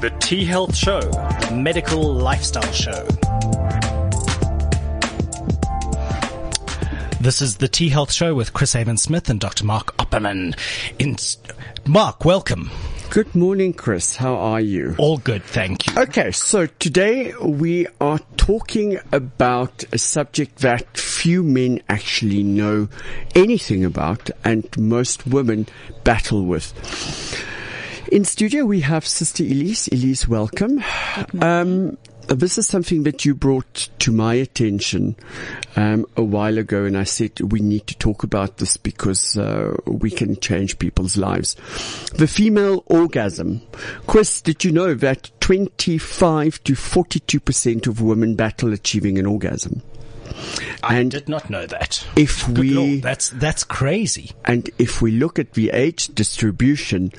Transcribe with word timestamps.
The 0.00 0.08
T 0.18 0.46
Health 0.46 0.74
Show, 0.74 0.98
the 1.00 1.54
medical 1.54 2.02
lifestyle 2.14 2.72
show. 2.72 3.06
This 7.20 7.42
is 7.42 7.58
the 7.58 7.68
T 7.68 7.90
Health 7.90 8.10
Show 8.10 8.34
with 8.34 8.54
Chris 8.54 8.72
Haven 8.72 8.96
Smith 8.96 9.28
and 9.28 9.38
Dr. 9.38 9.66
Mark 9.66 9.94
Opperman. 9.98 10.56
In 10.98 11.16
Mark, 11.86 12.24
welcome. 12.24 12.70
Good 13.10 13.34
morning, 13.34 13.74
Chris. 13.74 14.16
How 14.16 14.36
are 14.36 14.60
you? 14.62 14.94
All 14.96 15.18
good, 15.18 15.42
thank 15.42 15.86
you. 15.86 16.00
Okay, 16.00 16.30
so 16.30 16.64
today 16.64 17.34
we 17.34 17.86
are 18.00 18.20
talking 18.38 18.98
about 19.12 19.84
a 19.92 19.98
subject 19.98 20.60
that 20.60 20.96
few 20.96 21.42
men 21.42 21.82
actually 21.90 22.42
know 22.42 22.88
anything 23.34 23.84
about 23.84 24.30
and 24.44 24.66
most 24.78 25.26
women 25.26 25.66
battle 26.04 26.46
with. 26.46 26.72
In 28.10 28.24
studio, 28.24 28.64
we 28.64 28.80
have 28.80 29.06
Sister 29.06 29.44
Elise. 29.44 29.86
Elise, 29.86 30.26
welcome. 30.26 30.82
Um, 31.40 31.96
this 32.26 32.58
is 32.58 32.66
something 32.66 33.04
that 33.04 33.24
you 33.24 33.36
brought 33.36 33.88
to 34.00 34.10
my 34.10 34.34
attention 34.34 35.14
um, 35.76 36.04
a 36.16 36.22
while 36.22 36.58
ago, 36.58 36.84
and 36.84 36.98
I 36.98 37.04
said 37.04 37.38
we 37.40 37.60
need 37.60 37.86
to 37.86 37.96
talk 37.98 38.24
about 38.24 38.56
this 38.56 38.76
because 38.76 39.38
uh, 39.38 39.76
we 39.86 40.10
can 40.10 40.40
change 40.40 40.80
people's 40.80 41.16
lives. 41.16 41.54
The 42.14 42.26
female 42.26 42.82
orgasm. 42.86 43.62
Chris, 44.08 44.40
did 44.40 44.64
you 44.64 44.72
know 44.72 44.94
that 44.94 45.30
25 45.38 46.64
to 46.64 46.74
42 46.74 47.38
percent 47.38 47.86
of 47.86 48.00
women 48.00 48.34
battle 48.34 48.72
achieving 48.72 49.20
an 49.20 49.26
orgasm? 49.26 49.82
I 50.82 50.96
and 50.96 51.12
did 51.12 51.28
not 51.28 51.48
know 51.48 51.66
that. 51.66 52.04
If 52.16 52.44
Good 52.46 52.58
we, 52.58 52.70
Lord, 52.70 53.02
that's 53.02 53.30
that's 53.30 53.62
crazy. 53.62 54.32
And 54.44 54.68
if 54.78 55.00
we 55.00 55.12
look 55.12 55.38
at 55.38 55.52
the 55.52 55.70
age 55.70 56.08
distribution 56.08 57.12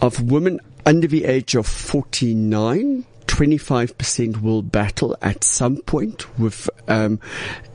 of 0.00 0.30
women 0.30 0.60
under 0.86 1.06
the 1.06 1.24
age 1.24 1.54
of 1.54 1.66
49, 1.66 3.04
25% 3.26 4.42
will 4.42 4.62
battle 4.62 5.16
at 5.22 5.44
some 5.44 5.76
point 5.78 6.38
with 6.38 6.68
um, 6.88 7.20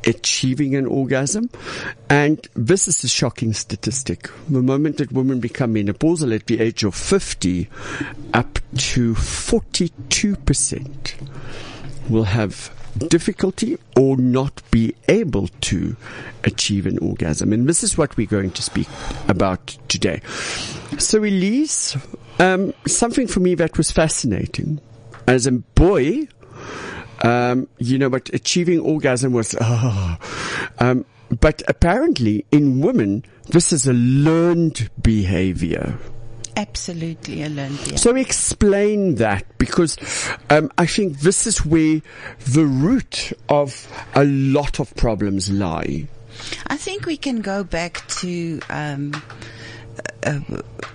achieving 0.05 0.75
an 0.75 0.85
orgasm. 0.85 1.49
And 2.09 2.45
this 2.53 2.87
is 2.87 3.03
a 3.03 3.07
shocking 3.07 3.53
statistic. 3.53 4.29
The 4.49 4.61
moment 4.61 4.97
that 4.97 5.11
women 5.11 5.39
become 5.39 5.73
menopausal 5.73 6.35
at 6.35 6.47
the 6.47 6.59
age 6.59 6.83
of 6.83 6.93
50, 6.93 7.69
up 8.33 8.59
to 8.77 9.13
42% 9.15 11.13
will 12.09 12.25
have 12.25 12.74
difficulty 12.97 13.77
or 13.97 14.17
not 14.17 14.61
be 14.71 14.95
able 15.07 15.47
to 15.61 15.95
achieve 16.43 16.85
an 16.85 16.97
orgasm. 16.99 17.53
And 17.53 17.67
this 17.67 17.83
is 17.83 17.97
what 17.97 18.15
we're 18.17 18.27
going 18.27 18.51
to 18.51 18.61
speak 18.61 18.87
about 19.27 19.77
today. 19.87 20.21
So 20.97 21.19
Elise, 21.19 21.97
um, 22.39 22.73
something 22.87 23.27
for 23.27 23.39
me 23.39 23.55
that 23.55 23.77
was 23.77 23.91
fascinating. 23.91 24.79
As 25.27 25.47
a 25.47 25.51
boy, 25.51 26.27
um, 27.21 27.67
you 27.77 27.97
know, 27.97 28.09
but 28.09 28.29
achieving 28.33 28.79
orgasm 28.79 29.33
was, 29.33 29.55
oh, 29.59 30.17
um, 30.79 31.05
but 31.39 31.63
apparently 31.67 32.45
in 32.51 32.81
women, 32.81 33.23
this 33.47 33.73
is 33.73 33.87
a 33.87 33.93
learned 33.93 34.89
behavior. 35.01 35.97
Absolutely 36.57 37.43
a 37.43 37.49
learned. 37.49 37.99
So 37.99 38.15
explain 38.15 39.15
that 39.15 39.57
because 39.57 39.97
um, 40.49 40.71
I 40.77 40.85
think 40.85 41.19
this 41.19 41.45
is 41.45 41.65
where 41.65 42.01
the 42.47 42.65
root 42.65 43.33
of 43.49 43.87
a 44.15 44.23
lot 44.23 44.79
of 44.79 44.95
problems 44.95 45.51
lie. 45.51 46.07
I 46.67 46.77
think 46.77 47.05
we 47.05 47.17
can 47.17 47.41
go 47.41 47.63
back 47.63 48.07
to 48.19 48.59
um, 48.69 49.21
uh, 50.25 50.39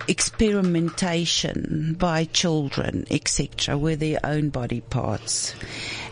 experimentation 0.07 1.95
by 1.97 2.25
children, 2.25 3.05
etc., 3.11 3.77
with 3.77 3.99
their 3.99 4.19
own 4.23 4.49
body 4.49 4.81
parts, 4.81 5.55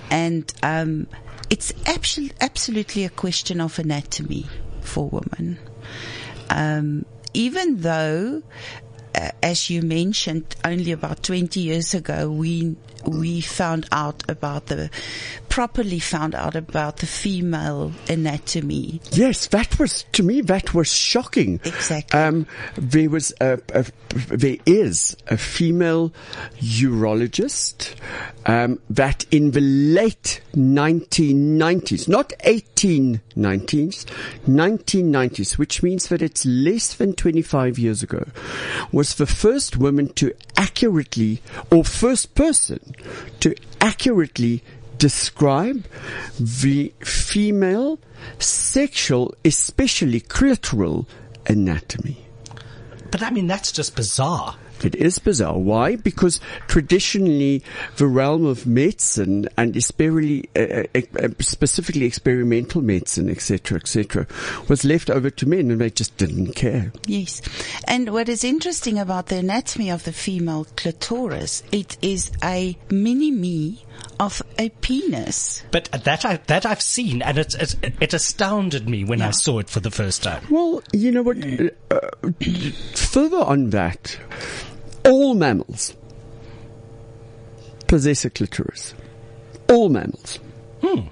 and 0.10 0.52
um, 0.64 1.08
it's 1.50 1.74
absolutely 1.86 2.36
absolutely 2.42 3.06
a 3.06 3.10
question 3.10 3.62
of 3.62 3.80
anatomy 3.80 4.46
for 4.82 5.10
women. 5.10 5.60
Um, 6.50 7.06
even 7.34 7.82
though 7.82 8.42
as 9.14 9.70
you 9.70 9.82
mentioned, 9.82 10.56
only 10.64 10.92
about 10.92 11.24
20 11.24 11.60
years 11.60 11.94
ago, 11.94 12.30
we 12.30 12.76
we 13.06 13.42
found 13.42 13.88
out 13.92 14.24
about 14.30 14.68
the 14.68 14.90
properly 15.48 16.00
found 16.00 16.36
out 16.36 16.56
about 16.56 16.98
the 16.98 17.06
female 17.06 17.92
anatomy. 18.10 19.02
Yes, 19.12 19.48
that 19.48 19.80
was 19.80 20.04
to 20.14 20.24
me 20.24 20.42
that 20.42 20.74
was 20.74 20.92
shocking. 20.92 21.60
Exactly. 21.64 22.20
Um, 22.20 22.48
there 22.76 23.10
was 23.10 23.34
a, 23.42 23.60
a, 23.74 23.86
there 24.28 24.58
is 24.66 25.16
a 25.28 25.38
female 25.38 26.14
urologist 26.58 27.96
um, 28.46 28.80
that 28.90 29.26
in 29.32 29.52
the 29.52 29.62
late 29.62 30.42
1990s, 30.56 32.08
not 32.08 32.30
1890s, 32.46 34.06
1990s, 34.48 35.58
which 35.58 35.84
means 35.84 36.08
that 36.08 36.22
it's 36.22 36.46
less 36.46 36.94
than 36.96 37.14
25 37.14 37.78
years 37.80 38.04
ago, 38.04 38.26
was 39.00 39.16
the 39.16 39.26
first 39.26 39.78
woman 39.78 40.10
to 40.12 40.36
accurately 40.58 41.42
or 41.72 41.86
first 41.86 42.36
person 42.36 42.94
to 43.40 43.56
accurately 43.80 44.62
describe 44.98 45.86
the 46.38 46.92
female 47.00 47.98
sexual, 48.40 49.34
especially 49.46 50.20
clitoral 50.20 51.06
anatomy. 51.48 52.26
But 53.10 53.24
I 53.24 53.30
mean, 53.30 53.48
that's 53.48 53.72
just 53.72 53.96
bizarre. 53.96 54.58
It 54.84 54.96
is 54.96 55.20
bizarre. 55.20 55.58
Why? 55.58 55.96
Because 55.96 56.40
traditionally, 56.68 57.64
the 57.98 58.08
realm 58.08 58.46
of 58.46 58.66
medicine 58.66 59.48
and 59.58 59.76
especially, 59.76 60.50
uh, 60.56 60.84
uh, 60.96 61.30
specifically 61.40 62.06
experimental 62.06 62.82
medicine, 62.82 63.30
etc., 63.30 63.78
etc., 63.80 64.28
was 64.68 64.86
left 64.86 65.10
over 65.10 65.30
to 65.30 65.48
men, 65.48 65.72
and 65.72 65.82
they 65.82 65.90
just 65.90 66.18
didn't 66.18 66.54
care. 66.54 66.92
Yes, 67.06 67.42
and 67.88 68.12
what 68.12 68.30
is 68.30 68.44
interesting 68.44 68.98
about 69.00 69.28
the 69.28 69.38
anatomy 69.38 69.90
of 69.90 70.04
the 70.04 70.14
female 70.14 70.66
clitoris, 70.76 71.64
it 71.72 71.98
is 72.02 72.32
a 72.44 72.78
mini 72.90 73.32
me 73.32 73.86
of 74.20 74.42
a 74.58 74.70
penis. 74.70 75.64
But 75.72 75.90
that 75.92 76.26
I 76.26 76.38
that 76.48 76.66
I've 76.66 76.82
seen, 76.82 77.22
and 77.22 77.38
it 77.38 77.56
it, 77.56 77.94
it 78.02 78.14
astounded 78.14 78.90
me 78.90 79.04
when 79.04 79.20
yeah. 79.20 79.30
I 79.30 79.32
saw 79.32 79.60
it 79.60 79.70
for 79.70 79.80
the 79.80 79.92
first 79.92 80.24
time. 80.24 80.44
Well, 80.50 80.84
you 80.94 81.12
know 81.12 81.24
what? 81.24 81.38
Uh, 81.92 82.32
further 82.96 83.38
on 83.38 83.70
that 83.72 84.18
all 85.06 85.34
mammals 85.34 85.96
possess 87.88 88.24
a 88.24 88.30
clitoris. 88.30 88.94
All 89.68 89.90
mammals. 89.90 90.40
Hmm. 90.82 91.08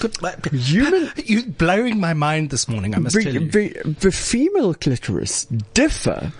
Good. 0.00 0.16
Human, 0.52 1.10
you're 1.24 1.46
blowing 1.46 1.98
my 1.98 2.12
mind 2.12 2.50
this 2.50 2.68
morning. 2.68 2.94
I 2.94 2.98
must 2.98 3.16
the, 3.16 3.24
tell 3.24 3.34
you. 3.34 3.50
The, 3.50 3.96
the 4.00 4.12
female 4.12 4.74
clitoris 4.74 5.46
differ 5.74 6.32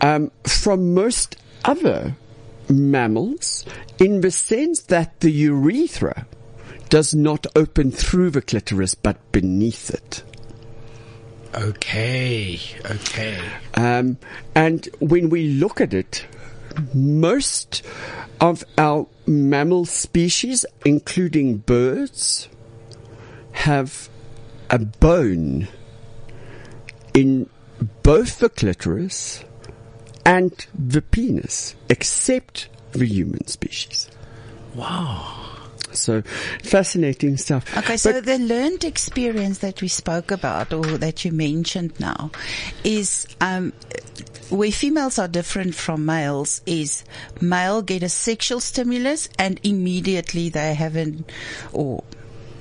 um, 0.00 0.32
from 0.44 0.92
most 0.92 1.36
other 1.64 2.16
mammals 2.68 3.64
in 3.98 4.20
the 4.20 4.30
sense 4.30 4.82
that 4.82 5.20
the 5.20 5.30
urethra 5.30 6.26
does 6.88 7.14
not 7.14 7.46
open 7.56 7.90
through 7.90 8.30
the 8.30 8.42
clitoris 8.42 8.94
but 8.94 9.16
beneath 9.32 9.90
it. 9.90 10.22
Okay, 11.54 12.60
okay. 12.90 13.40
Um, 13.74 14.18
and 14.54 14.88
when 14.98 15.30
we 15.30 15.48
look 15.48 15.80
at 15.80 15.94
it, 15.94 16.26
most 16.92 17.82
of 18.40 18.64
our 18.76 19.06
mammal 19.26 19.84
species, 19.84 20.66
including 20.84 21.58
birds, 21.58 22.48
have 23.52 24.08
a 24.70 24.78
bone 24.78 25.68
in 27.14 27.48
both 28.02 28.40
the 28.40 28.48
clitoris 28.48 29.44
and 30.24 30.66
the 30.74 31.02
penis, 31.02 31.74
except 31.88 32.68
the 32.92 33.06
human 33.06 33.46
species. 33.46 34.10
Wow. 34.74 35.54
So 35.92 36.22
fascinating 36.62 37.36
stuff. 37.36 37.76
Okay, 37.76 37.96
so 37.96 38.12
but 38.12 38.24
the 38.26 38.38
learned 38.38 38.84
experience 38.84 39.58
that 39.58 39.80
we 39.80 39.88
spoke 39.88 40.30
about 40.30 40.72
or 40.72 40.82
that 40.98 41.24
you 41.24 41.30
mentioned 41.30 41.98
now 42.00 42.32
is 42.82 43.28
um, 43.40 43.72
where 44.50 44.72
females 44.72 45.18
are 45.18 45.28
different 45.28 45.74
from 45.74 46.04
males 46.04 46.62
is 46.66 47.04
male 47.40 47.80
get 47.80 48.02
a 48.02 48.08
sexual 48.08 48.60
stimulus 48.60 49.28
and 49.38 49.60
immediately 49.62 50.48
they 50.48 50.74
have 50.74 50.96
an 50.96 51.24
or 51.72 52.02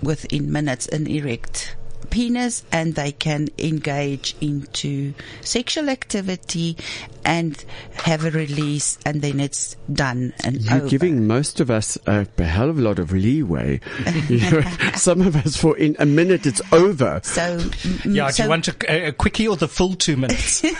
within 0.04 0.52
minutes 0.52 0.88
an 0.88 1.08
erect 1.08 1.76
penis 2.10 2.64
and 2.72 2.96
they 2.96 3.12
can 3.12 3.50
engage 3.58 4.36
into 4.42 5.14
sexual 5.42 5.90
activity 5.90 6.78
and 7.26 7.64
have 7.94 8.26
a 8.26 8.32
release 8.32 8.98
and 9.06 9.22
then 9.22 9.40
it's 9.40 9.76
done 9.92 10.34
and 10.44 10.62
You're 10.62 10.76
over. 10.76 10.90
giving 10.90 11.28
most 11.28 11.60
of 11.60 11.72
us 11.72 11.98
a, 12.06 12.28
a, 12.38 12.44
hell 12.44 12.70
of 12.70 12.78
a 12.78 12.82
lot 12.82 13.00
of 13.00 13.12
leeway. 13.12 13.80
some 14.96 15.22
of 15.22 15.36
us 15.36 15.58
for 15.58 15.78
in 15.78 15.96
a 16.00 16.06
minute 16.06 16.46
it's 16.46 16.62
over. 16.72 17.22
So 17.24 17.58
mm, 17.58 17.70
mm, 17.70 18.16
yeah, 18.16 18.30
so 18.30 18.38
do 18.38 18.44
you 18.44 18.50
want 18.50 18.68
a, 18.68 19.08
a 19.08 19.12
quickie 19.12 19.48
or 19.48 19.56
the 19.56 19.68
full 19.68 19.96
two 19.96 20.18
minutes? 20.18 20.64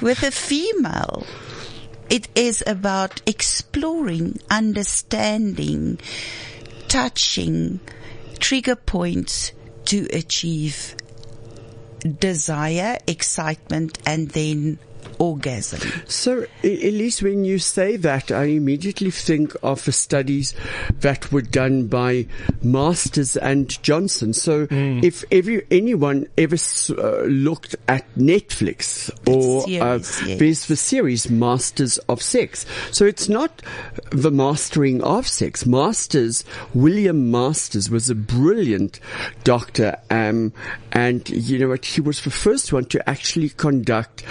with 0.00 0.22
a 0.22 0.30
female, 0.30 1.26
it 2.10 2.28
is 2.34 2.64
about 2.66 3.20
exploring, 3.26 4.38
understanding, 4.50 5.98
touching 6.88 7.80
trigger 8.38 8.76
points 8.76 9.52
to 9.86 10.06
achieve 10.12 10.94
desire, 12.20 12.98
excitement, 13.06 13.98
and 14.06 14.30
then 14.30 14.78
orgasm. 15.18 15.80
So, 16.06 16.46
Elise, 16.62 17.22
when 17.22 17.44
you 17.44 17.58
say 17.58 17.96
that, 17.96 18.30
I 18.30 18.44
immediately 18.44 19.10
think 19.10 19.54
of 19.62 19.84
the 19.84 19.92
studies 19.92 20.54
that 21.00 21.30
were 21.32 21.42
done 21.42 21.86
by 21.86 22.26
Masters 22.62 23.36
and 23.36 23.68
Johnson. 23.82 24.32
So, 24.32 24.66
if 24.70 25.24
every, 25.32 25.66
anyone 25.70 26.26
ever 26.36 26.54
s- 26.54 26.90
uh, 26.90 27.24
looked 27.28 27.76
at 27.88 28.04
Netflix 28.16 29.10
or 29.26 29.62
uh, 29.62 29.98
yes. 29.98 30.20
there's 30.38 30.66
the 30.66 30.76
series 30.76 31.30
Masters 31.30 31.98
of 32.08 32.22
Sex. 32.22 32.66
So 32.90 33.04
it's 33.04 33.28
not 33.28 33.62
the 34.10 34.30
mastering 34.30 35.02
of 35.02 35.26
sex. 35.26 35.66
Masters, 35.66 36.44
William 36.74 37.30
Masters 37.30 37.90
was 37.90 38.10
a 38.10 38.14
brilliant 38.14 39.00
doctor, 39.44 39.96
um, 40.10 40.52
and 40.92 41.28
you 41.28 41.58
know 41.58 41.68
what? 41.68 41.84
He 41.84 42.00
was 42.00 42.22
the 42.22 42.30
first 42.30 42.72
one 42.72 42.84
to 42.86 43.08
actually 43.08 43.50
conduct 43.50 44.22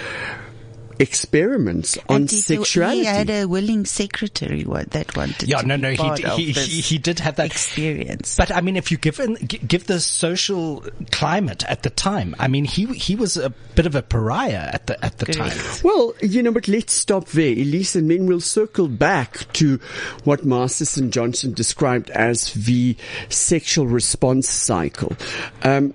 experiments 0.98 1.98
on 2.08 2.16
And 2.22 2.30
he- 2.30 2.36
sexuality. 2.36 3.00
He 3.00 3.04
had 3.06 3.30
a 3.30 3.44
willing 3.46 3.84
secretary 3.86 4.64
what, 4.64 4.90
that 4.90 5.16
wanted 5.16 5.48
Yeah, 5.48 5.58
to 5.62 5.66
no, 5.66 5.76
be 5.76 5.82
no, 5.82 5.90
he, 5.90 5.96
part 5.96 6.18
he, 6.20 6.52
this 6.52 6.66
he, 6.66 6.80
he 6.80 6.98
did 6.98 7.18
have 7.20 7.36
that 7.36 7.46
experience. 7.46 8.36
But 8.36 8.50
I 8.52 8.60
mean, 8.60 8.76
if 8.76 8.90
you 8.90 8.96
give 8.98 9.20
in, 9.20 9.34
give 9.34 9.86
the 9.86 10.00
social 10.00 10.84
climate 11.10 11.64
at 11.66 11.82
the 11.82 11.90
time, 11.90 12.34
I 12.38 12.48
mean, 12.48 12.64
he 12.64 12.86
he 12.86 13.14
was 13.16 13.36
a 13.36 13.50
bit 13.50 13.86
of 13.86 13.94
a 13.94 14.02
pariah 14.02 14.70
at 14.72 14.86
the 14.86 15.04
at 15.04 15.18
the 15.18 15.26
time. 15.26 15.56
Well, 15.84 16.14
you 16.22 16.42
know, 16.42 16.52
but 16.52 16.68
let's 16.68 16.92
stop 16.92 17.26
there, 17.28 17.52
Elise, 17.52 17.94
and 17.96 18.10
then 18.10 18.26
we'll 18.26 18.40
circle 18.40 18.88
back 18.88 19.52
to 19.54 19.78
what 20.24 20.44
Masters 20.44 20.96
and 20.96 21.12
Johnson 21.12 21.52
described 21.52 22.10
as 22.10 22.52
the 22.54 22.96
sexual 23.28 23.86
response 23.86 24.48
cycle. 24.48 25.16
Um, 25.62 25.94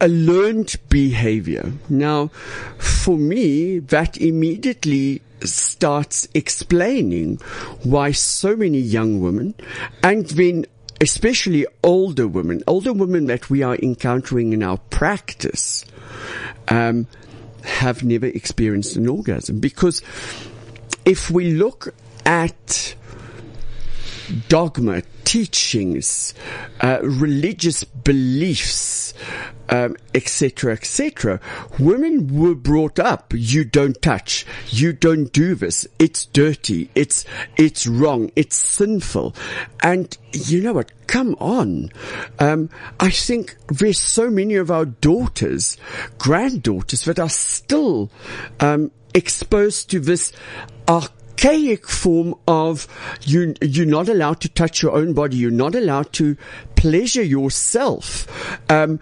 a 0.00 0.08
learned 0.08 0.76
behavior. 0.88 1.72
Now, 1.88 2.28
for 2.78 3.16
me, 3.16 3.78
that 3.78 4.16
immediately 4.18 5.22
starts 5.42 6.28
explaining 6.34 7.36
why 7.82 8.12
so 8.12 8.56
many 8.56 8.78
young 8.78 9.20
women 9.20 9.54
and 10.02 10.26
then 10.26 10.66
especially 11.00 11.66
older 11.82 12.28
women, 12.28 12.62
older 12.66 12.92
women 12.92 13.26
that 13.26 13.48
we 13.48 13.62
are 13.62 13.76
encountering 13.76 14.52
in 14.52 14.62
our 14.62 14.76
practice, 14.76 15.84
um, 16.68 17.06
have 17.64 18.02
never 18.04 18.26
experienced 18.26 18.96
an 18.96 19.08
orgasm 19.08 19.60
because 19.60 20.02
if 21.04 21.30
we 21.30 21.52
look 21.52 21.94
at 22.26 22.94
dogma, 24.48 25.02
teachings, 25.24 26.34
uh, 26.80 26.98
religious 27.02 27.84
beliefs, 27.84 29.14
um, 29.68 29.96
etc., 30.14 30.72
etc. 30.72 31.40
Women 31.78 32.34
were 32.36 32.54
brought 32.54 32.98
up: 32.98 33.32
you 33.34 33.64
don't 33.64 34.00
touch, 34.02 34.46
you 34.68 34.92
don't 34.92 35.32
do 35.32 35.54
this. 35.54 35.86
It's 35.98 36.26
dirty. 36.26 36.90
It's 36.94 37.24
it's 37.56 37.86
wrong. 37.86 38.30
It's 38.36 38.56
sinful. 38.56 39.34
And 39.82 40.16
you 40.32 40.62
know 40.62 40.72
what? 40.72 40.92
Come 41.06 41.34
on. 41.38 41.90
Um, 42.38 42.70
I 42.98 43.10
think 43.10 43.56
there's 43.68 44.00
so 44.00 44.30
many 44.30 44.56
of 44.56 44.70
our 44.70 44.84
daughters, 44.84 45.76
granddaughters, 46.18 47.04
that 47.04 47.18
are 47.18 47.28
still 47.28 48.10
um, 48.60 48.90
exposed 49.14 49.90
to 49.90 50.00
this 50.00 50.32
archaic 50.88 51.19
form 51.86 52.34
of 52.46 52.86
you 53.22 53.54
you're 53.60 53.86
not 53.86 54.08
allowed 54.08 54.40
to 54.40 54.48
touch 54.48 54.82
your 54.82 54.92
own 54.92 55.12
body. 55.14 55.36
You're 55.36 55.50
not 55.50 55.74
allowed 55.74 56.12
to 56.14 56.36
pleasure 56.76 57.22
yourself. 57.22 58.26
Um, 58.70 59.00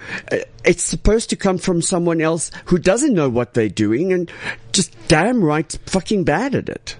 it's 0.64 0.82
supposed 0.82 1.30
to 1.30 1.36
come 1.36 1.58
from 1.58 1.80
someone 1.80 2.20
else 2.20 2.50
who 2.66 2.78
doesn't 2.78 3.14
know 3.14 3.28
what 3.28 3.54
they're 3.54 3.68
doing 3.68 4.12
and 4.12 4.30
just 4.72 4.94
damn 5.08 5.42
right 5.42 5.78
fucking 5.86 6.24
bad 6.24 6.54
at 6.54 6.68
it. 6.68 6.96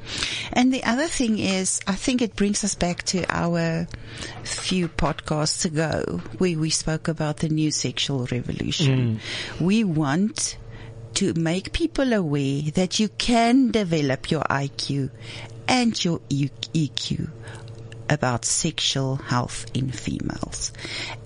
And 0.53 0.73
the 0.73 0.85
other 0.85 1.07
thing 1.07 1.39
is, 1.39 1.81
I 1.87 1.95
think 1.95 2.23
it 2.23 2.37
brings 2.37 2.63
us 2.65 2.75
back 2.75 3.03
to 3.05 3.25
our 3.29 3.87
few 4.45 4.89
podcasts 4.89 5.65
ago 5.65 6.21
where 6.39 6.59
we 6.59 6.71
spoke 6.71 7.09
about 7.09 7.39
the 7.39 7.49
new 7.49 7.71
sexual 7.71 8.27
revolution. 8.31 9.21
We 9.61 9.85
want 9.85 10.57
to 11.19 11.35
make 11.35 11.73
people 11.73 12.13
aware 12.13 12.63
that 12.75 13.01
you 13.01 13.09
can 13.09 13.73
develop 13.73 14.31
your 14.31 14.43
IQ 14.43 15.11
and 15.67 16.05
your 16.05 16.21
EQ 16.31 17.29
about 18.09 18.45
sexual 18.45 19.17
health 19.17 19.67
in 19.75 19.91
females. 19.91 20.73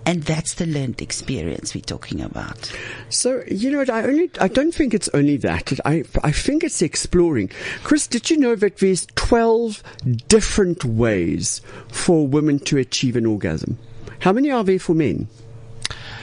And 0.07 0.23
that's 0.23 0.55
the 0.55 0.65
learned 0.65 1.03
experience 1.03 1.75
we're 1.75 1.83
talking 1.83 2.23
about. 2.23 2.73
So 3.11 3.45
you 3.47 3.71
know 3.71 3.81
what? 3.81 3.91
I 3.91 4.05
only 4.05 4.31
I 4.41 4.49
don't 4.49 4.75
think 4.75 4.95
it's 4.95 5.11
only 5.13 5.37
that. 5.37 5.79
I 5.85 6.05
I 6.25 6.33
think 6.33 6.65
it's 6.65 6.81
exploring. 6.81 7.51
Chris, 7.85 8.07
did 8.07 8.31
you 8.31 8.39
know 8.39 8.55
that 8.57 8.79
there's 8.79 9.07
twelve 9.15 9.83
different 10.27 10.87
ways 10.87 11.61
for 11.89 12.27
women 12.27 12.61
to 12.61 12.79
achieve 12.79 13.15
an 13.15 13.27
orgasm? 13.27 13.79
How 14.21 14.33
many 14.33 14.51
are 14.51 14.65
there 14.65 14.79
for 14.79 14.95
men? 14.95 15.29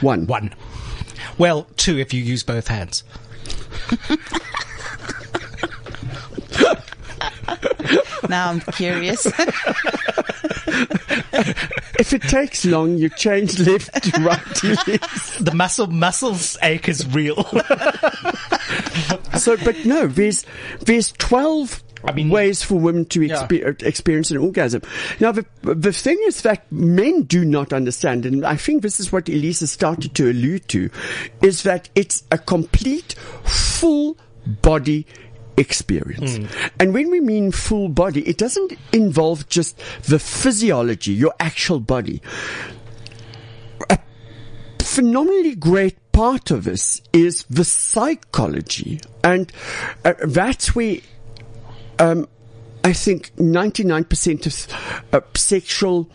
One. 0.01 0.25
One, 0.25 0.55
well, 1.37 1.67
two 1.77 1.99
if 1.99 2.15
you 2.15 2.23
use 2.23 2.41
both 2.41 2.67
hands. 2.67 3.03
Now 8.29 8.51
I'm 8.51 8.59
curious. 8.61 9.25
If 11.99 12.13
it 12.13 12.21
takes 12.23 12.63
long, 12.63 12.97
you 12.97 13.09
change 13.09 13.59
left 13.59 14.03
to 14.03 14.21
right 14.21 14.55
to 14.55 14.67
left. 14.87 15.43
The 15.43 15.53
muscle 15.53 15.87
muscles 15.87 16.57
ache 16.63 16.87
is 16.87 17.05
real. 17.07 17.43
So, 19.37 19.57
but 19.57 19.85
no, 19.85 20.07
there's 20.07 20.45
there's 20.81 21.11
twelve. 21.13 21.83
I 22.03 22.11
mean- 22.13 22.29
ways 22.29 22.63
for 22.63 22.75
women 22.79 23.05
to 23.05 23.21
Yeah. 23.23 23.45
expe- 23.47 23.83
experience 23.83 24.31
an 24.31 24.37
orgasm. 24.37 24.81
Now, 25.19 25.31
the 25.31 25.45
the 25.61 25.91
thing 25.93 26.17
is 26.27 26.41
that 26.43 26.69
men 26.71 27.23
do 27.23 27.43
not 27.45 27.73
understand, 27.73 28.25
and 28.25 28.45
I 28.45 28.55
think 28.55 28.81
this 28.81 28.99
is 28.99 29.11
what 29.11 29.27
Elise 29.29 29.69
started 29.69 30.13
to 30.15 30.29
allude 30.31 30.67
to, 30.69 30.89
is 31.41 31.63
that 31.63 31.89
it's 31.95 32.23
a 32.31 32.37
complete, 32.37 33.15
full 33.43 34.17
body 34.61 35.05
experience. 35.57 36.39
And 36.79 36.93
when 36.93 37.11
we 37.11 37.19
mean 37.19 37.51
full 37.51 37.89
body, 37.89 38.21
it 38.27 38.37
doesn't 38.37 38.73
involve 38.93 39.49
just 39.49 39.77
the 40.03 40.17
physiology, 40.19 41.11
your 41.11 41.33
actual 41.39 41.81
body 41.81 42.21
A 43.89 43.97
phenomenally 44.81 45.55
great 45.55 45.97
part 46.11 46.51
of 46.51 46.63
this 46.63 47.01
is 47.13 47.43
the 47.49 47.63
psychology, 47.65 48.99
and 49.23 49.51
uh, 50.05 50.13
that's 50.25 50.73
where 50.75 50.97
um, 51.99 52.27
I 52.83 52.93
think 52.93 53.35
99% 53.35 54.45
of 54.45 55.13
uh, 55.13 55.21
sexual 55.35 56.09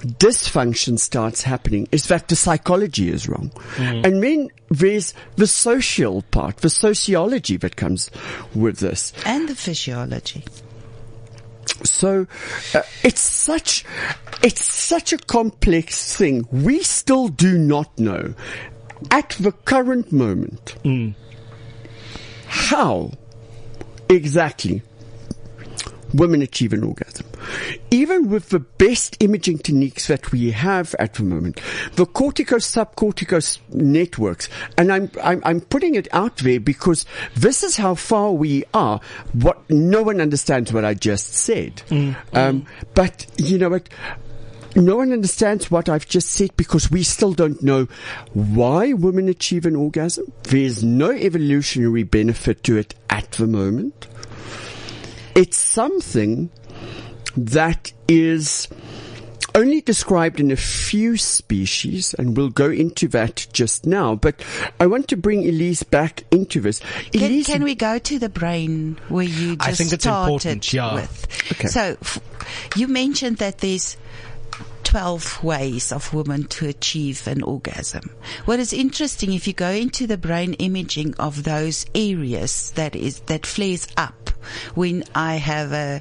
dysfunction 0.00 0.98
starts 0.98 1.42
happening 1.42 1.88
is 1.90 2.06
that 2.06 2.28
the 2.28 2.36
psychology 2.36 3.10
is 3.10 3.28
wrong. 3.28 3.50
And 3.78 4.22
then 4.22 4.48
there's 4.70 5.12
the 5.36 5.46
social 5.46 6.22
part, 6.30 6.58
the 6.58 6.70
sociology 6.70 7.56
that 7.56 7.74
comes 7.76 8.10
with 8.54 8.78
this. 8.78 9.12
and 9.26 9.48
the 9.48 9.54
physiology. 9.56 10.44
So 11.84 12.26
uh, 12.74 12.82
it's 13.04 13.20
such 13.20 13.84
it's 14.42 14.64
such 14.64 15.12
a 15.12 15.18
complex 15.18 16.16
thing. 16.16 16.46
We 16.50 16.82
still 16.82 17.28
do 17.28 17.56
not 17.58 17.98
know 17.98 18.34
at 19.10 19.30
the 19.40 19.52
current 19.52 20.10
moment 20.12 20.76
how 22.46 23.12
exactly 24.08 24.82
women 26.14 26.42
achieve 26.42 26.72
an 26.72 26.84
orgasm. 26.84 27.26
Even 27.90 28.30
with 28.30 28.48
the 28.50 28.60
best 28.60 29.16
imaging 29.22 29.58
techniques 29.58 30.06
that 30.06 30.32
we 30.32 30.50
have 30.52 30.94
at 30.98 31.14
the 31.14 31.22
moment, 31.22 31.60
the 31.94 32.06
cortico-subcortico 32.06 33.58
networks, 33.70 34.48
and 34.76 34.92
I'm, 34.92 35.10
I'm, 35.22 35.42
I'm 35.44 35.60
putting 35.60 35.94
it 35.94 36.08
out 36.12 36.38
there 36.38 36.60
because 36.60 37.04
this 37.34 37.62
is 37.62 37.76
how 37.76 37.94
far 37.94 38.32
we 38.32 38.64
are. 38.74 39.00
What, 39.32 39.68
no 39.70 40.02
one 40.02 40.20
understands 40.20 40.72
what 40.72 40.84
I 40.84 40.94
just 40.94 41.34
said. 41.34 41.82
Um, 42.32 42.66
but 42.94 43.26
you 43.36 43.58
know 43.58 43.70
what? 43.70 43.88
No 44.78 44.96
one 44.96 45.12
understands 45.12 45.70
what 45.70 45.88
I've 45.88 46.08
just 46.08 46.30
said 46.30 46.56
because 46.56 46.90
we 46.90 47.02
still 47.02 47.32
don't 47.32 47.62
know 47.62 47.88
why 48.32 48.92
women 48.92 49.28
achieve 49.28 49.66
an 49.66 49.76
orgasm. 49.76 50.32
There's 50.44 50.82
no 50.82 51.10
evolutionary 51.10 52.04
benefit 52.04 52.62
to 52.64 52.78
it 52.78 52.94
at 53.10 53.32
the 53.32 53.46
moment 53.46 54.06
it's 55.38 55.56
something 55.56 56.50
that 57.36 57.92
is 58.08 58.66
only 59.54 59.80
described 59.80 60.40
in 60.40 60.50
a 60.50 60.56
few 60.56 61.16
species, 61.16 62.12
and 62.14 62.36
we'll 62.36 62.50
go 62.50 62.70
into 62.70 63.06
that 63.08 63.46
just 63.52 63.86
now. 63.86 64.16
But 64.16 64.44
I 64.80 64.86
want 64.88 65.06
to 65.08 65.16
bring 65.16 65.46
Elise 65.46 65.84
back 65.84 66.24
into 66.32 66.60
this. 66.60 66.80
Can, 67.12 67.22
Elise, 67.22 67.46
can 67.46 67.62
we 67.62 67.76
go 67.76 67.98
to 68.00 68.18
the 68.18 68.28
brain 68.28 68.98
where 69.08 69.24
you 69.24 69.56
just 69.56 69.68
I 69.68 69.72
think 69.74 69.92
it's 69.92 70.02
started 70.02 70.32
important, 70.32 70.72
yeah. 70.72 70.94
with? 70.94 71.52
Okay. 71.52 71.68
So 71.68 71.96
f- 72.00 72.20
you 72.74 72.88
mentioned 72.88 73.36
that 73.36 73.58
there's 73.58 73.96
12 74.88 75.44
ways 75.44 75.92
of 75.92 76.14
women 76.14 76.44
to 76.44 76.66
achieve 76.66 77.26
an 77.26 77.42
orgasm. 77.42 78.08
What 78.46 78.58
is 78.58 78.72
interesting, 78.72 79.34
if 79.34 79.46
you 79.46 79.52
go 79.52 79.68
into 79.68 80.06
the 80.06 80.16
brain 80.16 80.54
imaging 80.54 81.14
of 81.18 81.44
those 81.44 81.84
areas 81.94 82.70
that 82.70 82.96
is, 82.96 83.20
that 83.26 83.44
flares 83.44 83.86
up 83.98 84.30
when 84.74 85.04
I 85.14 85.34
have 85.34 85.72
a, 85.74 86.00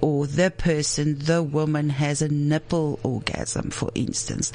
or 0.00 0.26
the 0.26 0.50
person, 0.50 1.20
the 1.20 1.40
woman 1.40 1.88
has 1.88 2.20
a 2.20 2.28
nipple 2.28 2.98
orgasm, 3.04 3.70
for 3.70 3.92
instance. 3.94 4.52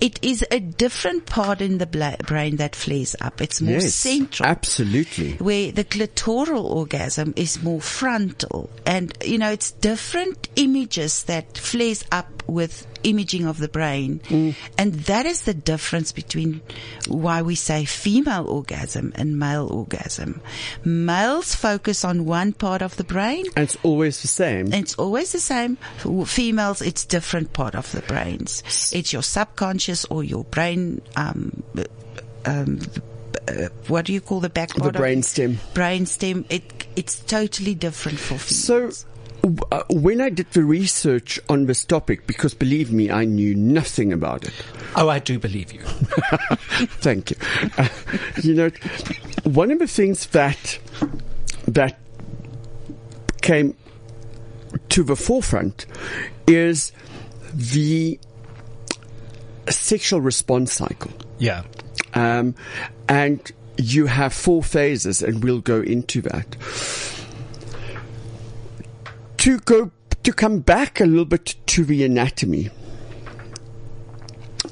It 0.00 0.18
is 0.20 0.44
a 0.50 0.58
different 0.58 1.26
part 1.26 1.60
in 1.60 1.78
the 1.78 1.86
bla- 1.86 2.16
brain 2.26 2.56
that 2.56 2.74
flares 2.74 3.14
up. 3.20 3.40
It's 3.40 3.60
more 3.60 3.74
yes, 3.74 3.94
central 3.94 4.48
absolutely. 4.48 5.34
where 5.34 5.70
the 5.70 5.84
clitoral 5.84 6.64
orgasm 6.64 7.34
is 7.36 7.62
more 7.62 7.80
frontal. 7.80 8.68
And, 8.84 9.16
you 9.24 9.38
know, 9.38 9.52
it's 9.52 9.70
different 9.70 10.48
images 10.56 11.22
that 11.24 11.56
flares 11.56 12.04
up 12.10 12.42
with 12.48 12.91
imaging 13.04 13.46
of 13.46 13.58
the 13.58 13.68
brain. 13.68 14.20
And 14.78 14.94
that 14.94 15.26
is 15.26 15.42
the 15.42 15.54
difference 15.54 16.12
between 16.12 16.60
why 17.08 17.42
we 17.42 17.54
say 17.54 17.84
female 17.84 18.46
orgasm 18.46 19.12
and 19.16 19.38
male 19.38 19.66
orgasm. 19.68 20.40
Males 20.84 21.54
focus 21.54 22.04
on 22.04 22.24
one 22.24 22.52
part 22.52 22.82
of 22.82 22.96
the 22.96 23.04
brain. 23.04 23.44
And 23.56 23.64
it's 23.64 23.76
always 23.82 24.22
the 24.22 24.28
same. 24.28 24.72
It's 24.72 24.94
always 24.94 25.32
the 25.32 25.40
same. 25.40 25.76
For 25.98 26.26
Females, 26.26 26.82
it's 26.82 27.04
different 27.04 27.52
part 27.52 27.74
of 27.74 27.90
the 27.92 28.02
brains. 28.02 28.62
It's 28.94 29.12
your 29.12 29.22
subconscious 29.22 30.04
or 30.06 30.24
your 30.24 30.44
brain, 30.44 31.00
um, 31.16 31.62
um, 32.44 32.80
uh, 33.48 33.68
what 33.88 34.04
do 34.06 34.12
you 34.12 34.20
call 34.20 34.40
the 34.40 34.48
back 34.48 34.72
The 34.74 34.80
part 34.80 34.96
of- 34.96 35.02
brainstem. 35.02 35.56
brainstem. 35.74 36.44
It 36.50 36.62
it's 36.94 37.20
totally 37.20 37.74
different 37.74 38.18
for 38.18 38.36
females. 38.38 39.04
uh, 39.04 39.08
when 39.90 40.20
I 40.20 40.28
did 40.28 40.50
the 40.52 40.62
research 40.62 41.40
on 41.48 41.66
this 41.66 41.84
topic, 41.84 42.26
because 42.26 42.54
believe 42.54 42.92
me, 42.92 43.10
I 43.10 43.24
knew 43.24 43.54
nothing 43.54 44.12
about 44.12 44.44
it. 44.44 44.54
Oh, 44.94 45.08
I 45.08 45.18
do 45.18 45.38
believe 45.38 45.72
you. 45.72 45.80
Thank 47.00 47.30
you. 47.30 47.36
Uh, 47.76 47.88
you 48.42 48.54
know, 48.54 48.70
one 49.44 49.70
of 49.72 49.80
the 49.80 49.88
things 49.88 50.26
that 50.26 50.78
that 51.66 51.98
came 53.40 53.76
to 54.90 55.02
the 55.02 55.16
forefront 55.16 55.86
is 56.46 56.92
the 57.52 58.18
sexual 59.68 60.20
response 60.20 60.72
cycle. 60.72 61.10
Yeah. 61.38 61.64
Um, 62.14 62.54
and 63.08 63.50
you 63.76 64.06
have 64.06 64.32
four 64.32 64.62
phases, 64.62 65.22
and 65.22 65.42
we'll 65.42 65.60
go 65.60 65.80
into 65.80 66.20
that. 66.22 66.56
To 69.42 69.58
go 69.58 69.90
to 70.22 70.32
come 70.32 70.60
back 70.60 71.00
a 71.00 71.04
little 71.04 71.24
bit 71.24 71.56
to 71.66 71.84
the 71.84 72.04
anatomy. 72.04 72.70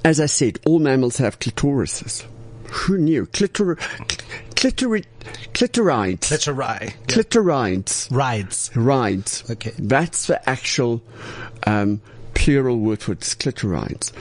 As 0.05 0.21
I 0.21 0.27
said, 0.27 0.61
all 0.65 0.79
mammals 0.79 1.17
have 1.17 1.41
clitorises. 1.41 2.25
Who 2.69 2.97
knew? 2.99 3.27
Clitor, 3.27 3.75
clitori, 4.55 5.05
clitorides. 5.55 6.21
Clitori. 6.21 6.95
Clitorides. 7.09 8.13
Rides. 8.13 8.71
Rides. 8.77 9.51
Okay. 9.51 9.73
That's 9.77 10.29
the 10.29 10.49
actual 10.49 11.03
um, 11.67 12.01
plural 12.35 12.79
word 12.79 13.03
for 13.03 13.11
it, 13.11 13.23
clitorides. 13.23 14.13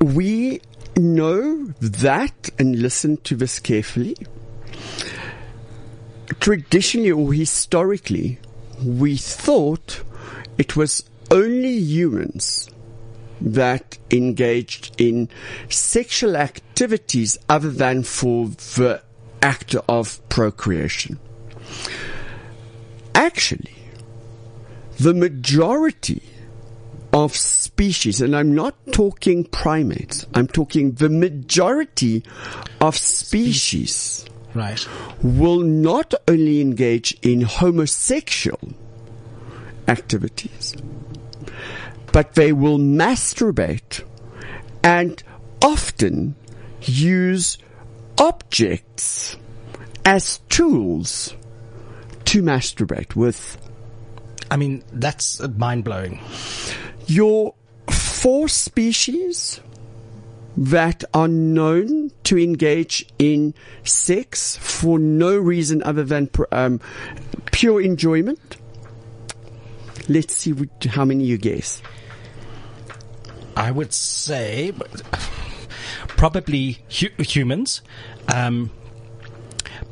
We 0.00 0.62
know 0.96 1.66
that, 1.82 2.48
and 2.58 2.80
listen 2.80 3.18
to 3.18 3.36
this 3.36 3.58
carefully. 3.58 4.16
Traditionally 6.40 7.12
or 7.12 7.34
historically, 7.34 8.38
we 8.82 9.16
thought 9.16 10.02
it 10.58 10.76
was 10.76 11.04
only 11.30 11.76
humans 11.76 12.70
that 13.40 13.98
engaged 14.10 14.94
in 14.98 15.28
sexual 15.68 16.36
activities 16.36 17.38
other 17.48 17.70
than 17.70 18.02
for 18.02 18.48
the 18.48 19.02
act 19.42 19.74
of 19.88 20.26
procreation. 20.28 21.18
Actually, 23.14 23.74
the 24.98 25.14
majority 25.14 26.22
of 27.12 27.36
species, 27.36 28.20
and 28.20 28.34
I'm 28.34 28.54
not 28.54 28.74
talking 28.92 29.44
primates, 29.44 30.26
I'm 30.34 30.48
talking 30.48 30.92
the 30.92 31.08
majority 31.08 32.24
of 32.80 32.96
species 32.96 34.24
Right. 34.54 34.86
will 35.22 35.60
not 35.60 36.14
only 36.28 36.60
engage 36.60 37.16
in 37.22 37.40
homosexual 37.40 38.72
activities, 39.88 40.74
but 42.12 42.34
they 42.34 42.52
will 42.52 42.78
masturbate 42.78 44.04
and 44.84 45.22
often 45.60 46.36
use 46.82 47.58
objects 48.18 49.36
as 50.04 50.38
tools 50.48 51.34
to 52.26 52.42
masturbate 52.42 53.16
with. 53.16 53.58
I 54.50 54.56
mean, 54.56 54.84
that's 54.92 55.40
mind 55.40 55.84
blowing. 55.84 56.20
Your 57.06 57.54
four 57.90 58.48
species 58.48 59.60
that 60.56 61.04
are 61.12 61.28
known 61.28 62.10
to 62.24 62.38
engage 62.38 63.06
in 63.18 63.54
sex 63.82 64.56
for 64.56 64.98
no 64.98 65.36
reason 65.36 65.82
other 65.82 66.04
than 66.04 66.30
um, 66.52 66.80
pure 67.52 67.80
enjoyment. 67.80 68.56
Let's 70.08 70.36
see 70.36 70.54
how 70.88 71.04
many 71.04 71.24
you 71.24 71.38
guess. 71.38 71.82
I 73.56 73.70
would 73.70 73.92
say 73.92 74.72
probably 76.08 76.78
hu- 76.88 77.22
humans, 77.22 77.82
um, 78.32 78.70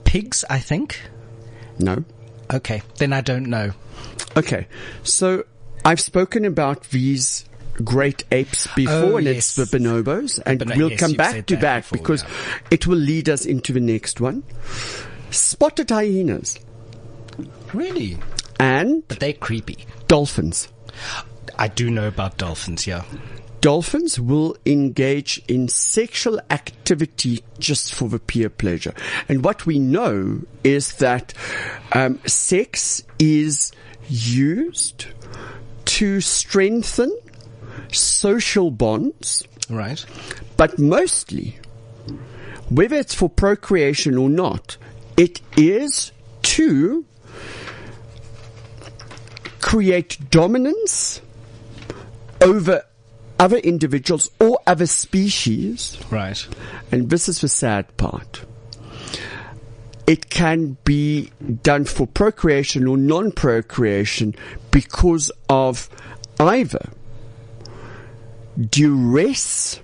pigs. 0.05 0.45
I 0.51 0.59
think. 0.59 1.01
No. 1.79 2.05
Okay, 2.53 2.83
then 2.99 3.13
I 3.13 3.21
don't 3.21 3.47
know. 3.47 3.73
Okay. 4.37 4.67
So 5.03 5.45
I've 5.85 6.01
spoken 6.01 6.45
about 6.45 6.91
these 6.91 7.45
great 7.85 8.25
apes 8.33 8.67
before, 8.75 8.95
Oh, 8.95 9.17
and 9.17 9.27
yes. 9.27 9.57
it's 9.59 9.71
the 9.71 9.79
bonobos, 9.79 10.41
and 10.45 10.59
bono- 10.59 10.77
we'll 10.77 10.91
yes, 10.91 11.01
come 11.01 11.13
back 11.15 11.47
to 11.47 11.57
that 11.57 11.83
before, 11.83 11.99
because 11.99 12.23
yeah. 12.23 12.29
it 12.71 12.87
will 12.87 12.99
lead 12.99 13.29
us 13.29 13.45
into 13.47 13.73
the 13.73 13.81
next 13.81 14.21
one. 14.21 14.43
Spotted 15.31 15.91
hyenas 15.91 16.59
Really, 17.73 18.19
and 18.61 19.07
but 19.09 19.21
they're 19.21 19.33
creepy. 19.33 19.87
dolphins. 20.09 20.69
I 21.59 21.69
do 21.69 21.91
know 21.91 22.07
about 22.09 22.37
dolphins. 22.37 22.87
Yeah. 22.87 23.05
Dolphins 23.63 24.19
will 24.19 24.57
engage 24.67 25.41
in 25.47 25.69
sexual 25.69 26.41
activity 26.51 27.45
just 27.61 27.95
for 27.95 28.09
the 28.09 28.19
pure 28.19 28.51
pleasure. 28.51 28.93
And 29.29 29.45
what 29.45 29.67
we 29.67 29.79
know 29.79 30.41
is 30.65 30.95
that 30.95 31.33
um, 31.93 32.19
sex 32.27 33.05
is 33.21 33.71
used 34.09 35.07
to 35.85 36.21
strengthen 36.21 37.17
social 37.91 38.71
bonds, 38.71 39.45
Right. 39.69 40.05
but 40.57 40.79
mostly, 40.79 41.59
whether 42.69 42.97
it's 42.97 43.15
for 43.15 43.29
procreation 43.29 44.17
or 44.17 44.29
not, 44.31 44.77
it 45.17 45.41
is 45.57 46.13
to 46.43 47.05
create 49.61 50.19
dominance 50.31 51.21
over 52.41 52.83
other 53.39 53.59
individuals 53.59 54.31
or 54.41 54.61
other 54.67 54.87
species. 54.87 55.97
Right. 56.11 56.47
And 56.91 57.11
this 57.11 57.29
is 57.29 57.41
the 57.41 57.49
sad 57.49 57.97
part. 57.97 58.45
It 60.07 60.29
can 60.31 60.77
be 60.85 61.31
done 61.63 61.85
for 61.85 62.07
procreation 62.07 62.87
or 62.87 62.97
non-procreation 62.97 64.35
because 64.71 65.31
of 65.49 65.89
either 66.41 66.89
duress 68.59 69.81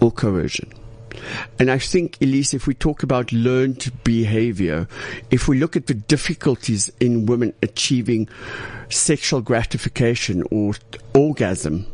or 0.00 0.10
coercion. 0.10 0.72
And 1.58 1.70
I 1.70 1.78
think, 1.78 2.18
Elise, 2.20 2.54
if 2.54 2.66
we 2.66 2.74
talk 2.74 3.02
about 3.02 3.32
learned 3.32 3.92
behavior, 4.02 4.88
if 5.30 5.46
we 5.46 5.58
look 5.58 5.76
at 5.76 5.86
the 5.86 5.94
difficulties 5.94 6.90
in 7.00 7.26
women 7.26 7.52
achieving 7.62 8.28
sexual 8.88 9.40
gratification 9.40 10.42
or 10.50 10.74
orgasm, 11.14 11.86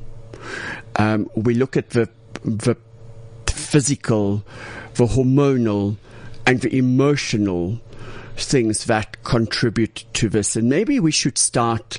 um, 0.96 1.28
we 1.34 1.54
look 1.54 1.76
at 1.76 1.90
the 1.90 2.08
the 2.44 2.76
physical, 3.46 4.44
the 4.94 5.06
hormonal, 5.06 5.96
and 6.46 6.60
the 6.60 6.74
emotional 6.76 7.80
things 8.36 8.84
that 8.84 9.22
contribute 9.24 10.04
to 10.14 10.28
this. 10.28 10.56
And 10.56 10.68
maybe 10.68 11.00
we 11.00 11.10
should 11.10 11.36
start 11.36 11.98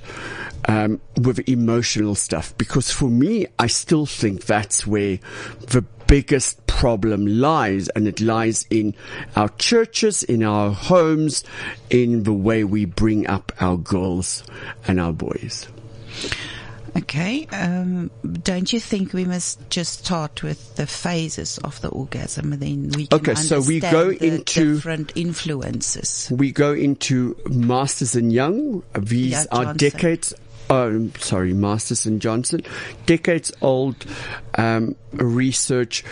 um, 0.69 1.01
with 1.19 1.49
emotional 1.49 2.13
stuff 2.13 2.55
because 2.57 2.91
for 2.91 3.09
me, 3.09 3.47
I 3.57 3.65
still 3.67 4.05
think 4.05 4.45
that's 4.45 4.85
where 4.85 5.17
the 5.67 5.81
biggest 6.05 6.65
problem 6.67 7.25
lies, 7.25 7.89
and 7.89 8.07
it 8.07 8.21
lies 8.21 8.65
in 8.69 8.95
our 9.35 9.49
churches, 9.49 10.21
in 10.23 10.43
our 10.43 10.71
homes, 10.71 11.43
in 11.89 12.23
the 12.23 12.33
way 12.33 12.63
we 12.63 12.85
bring 12.85 13.25
up 13.27 13.51
our 13.59 13.77
girls 13.77 14.43
and 14.87 14.99
our 14.99 15.11
boys. 15.11 15.67
Okay. 16.97 17.47
Um, 17.51 18.09
don't 18.43 18.71
you 18.73 18.79
think 18.79 19.13
we 19.13 19.23
must 19.25 19.69
just 19.69 20.05
start 20.05 20.41
with 20.41 20.75
the 20.75 20.87
phases 20.87 21.57
of 21.59 21.79
the 21.81 21.89
orgasm 21.89 22.51
and 22.53 22.61
then 22.61 22.89
we 22.95 23.07
can 23.07 23.19
Okay, 23.19 23.35
so 23.35 23.61
we 23.61 23.79
go 23.79 24.09
into- 24.09 24.75
different 24.75 25.11
influences. 25.15 26.27
We 26.31 26.51
go 26.51 26.73
into 26.73 27.37
Masters 27.49 28.15
and 28.15 28.33
Young. 28.33 28.83
These 28.97 29.31
Yeah, 29.31 29.45
are 29.51 29.73
decades. 29.75 30.33
Um, 30.69 31.13
sorry, 31.17 31.53
Masters 31.53 32.05
and 32.05 32.21
Johnson, 32.21 32.61
decades 33.05 33.51
old 33.61 34.05
um, 34.55 34.95
research, 35.13 36.03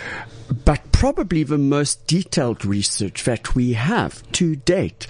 but 0.65 0.91
probably 0.91 1.43
the 1.43 1.59
most 1.59 2.07
detailed 2.07 2.65
research 2.65 3.23
that 3.25 3.53
we 3.53 3.73
have 3.73 4.29
to 4.33 4.55
date 4.55 5.05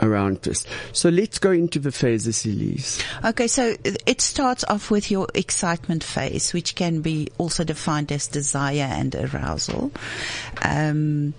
around 0.00 0.42
this. 0.42 0.66
So 0.92 1.08
let's 1.08 1.38
go 1.38 1.50
into 1.50 1.78
the 1.78 1.92
phases, 1.92 2.44
Elise. 2.44 3.02
Okay, 3.24 3.46
so 3.46 3.76
it 3.82 4.20
starts 4.20 4.64
off 4.64 4.90
with 4.90 5.10
your 5.10 5.28
excitement 5.34 6.04
phase, 6.04 6.52
which 6.52 6.74
can 6.74 7.00
be 7.00 7.28
also 7.38 7.64
defined 7.64 8.12
as 8.12 8.28
desire 8.28 8.88
and 8.90 9.14
arousal. 9.14 9.92
Um, 10.62 11.34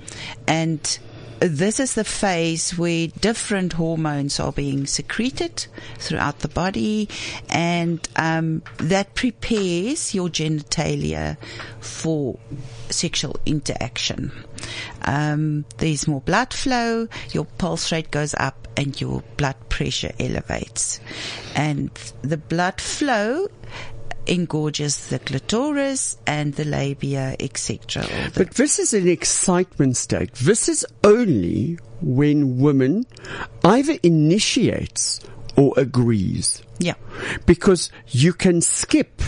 and 0.47 0.99
this 1.47 1.79
is 1.79 1.93
the 1.95 2.03
phase 2.03 2.77
where 2.77 3.07
different 3.07 3.73
hormones 3.73 4.39
are 4.39 4.51
being 4.51 4.85
secreted 4.85 5.65
throughout 5.97 6.39
the 6.39 6.47
body 6.47 7.09
and 7.49 8.07
um, 8.15 8.63
that 8.77 9.13
prepares 9.15 10.13
your 10.13 10.29
genitalia 10.29 11.37
for 11.79 12.39
sexual 12.89 13.35
interaction. 13.45 14.31
Um, 15.03 15.65
there's 15.77 16.07
more 16.07 16.21
blood 16.21 16.53
flow, 16.53 17.07
your 17.31 17.45
pulse 17.45 17.91
rate 17.91 18.11
goes 18.11 18.33
up 18.35 18.67
and 18.77 18.99
your 18.99 19.23
blood 19.37 19.55
pressure 19.69 20.11
elevates. 20.19 20.99
And 21.55 21.89
the 22.21 22.37
blood 22.37 22.81
flow 22.81 23.47
engorges 24.27 25.07
the 25.09 25.19
clitoris 25.19 26.17
and 26.25 26.53
the 26.55 26.65
labia, 26.65 27.35
etc. 27.39 28.05
But 28.35 28.51
this 28.55 28.79
is 28.79 28.93
an 28.93 29.07
excitement 29.07 29.97
state. 29.97 30.33
This 30.35 30.67
is 30.69 30.85
only 31.03 31.77
when 32.01 32.57
women 32.59 33.05
either 33.63 33.97
initiates 34.03 35.19
or 35.55 35.73
agrees. 35.77 36.61
yeah. 36.79 36.95
because 37.45 37.89
you 38.09 38.33
can 38.33 38.61
skip 38.61 39.21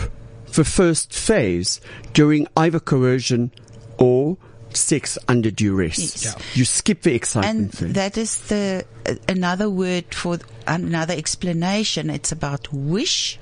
the 0.54 0.64
first 0.64 1.12
phase 1.12 1.80
during 2.12 2.46
either 2.56 2.80
coercion 2.80 3.50
or 3.98 4.36
sex 4.74 5.16
under 5.28 5.50
duress. 5.50 5.98
Yes. 5.98 6.24
Yeah. 6.36 6.42
You 6.54 6.64
skip 6.66 7.02
the 7.02 7.10
And 7.10 7.16
excitement 7.16 7.74
phase. 7.76 7.92
that 7.94 8.18
is 8.18 8.38
the 8.48 8.84
uh, 9.06 9.14
another 9.28 9.70
word 9.70 10.12
for 10.14 10.38
another 10.66 11.14
explanation. 11.14 12.10
It's 12.10 12.30
about 12.32 12.70
wish. 12.72 13.38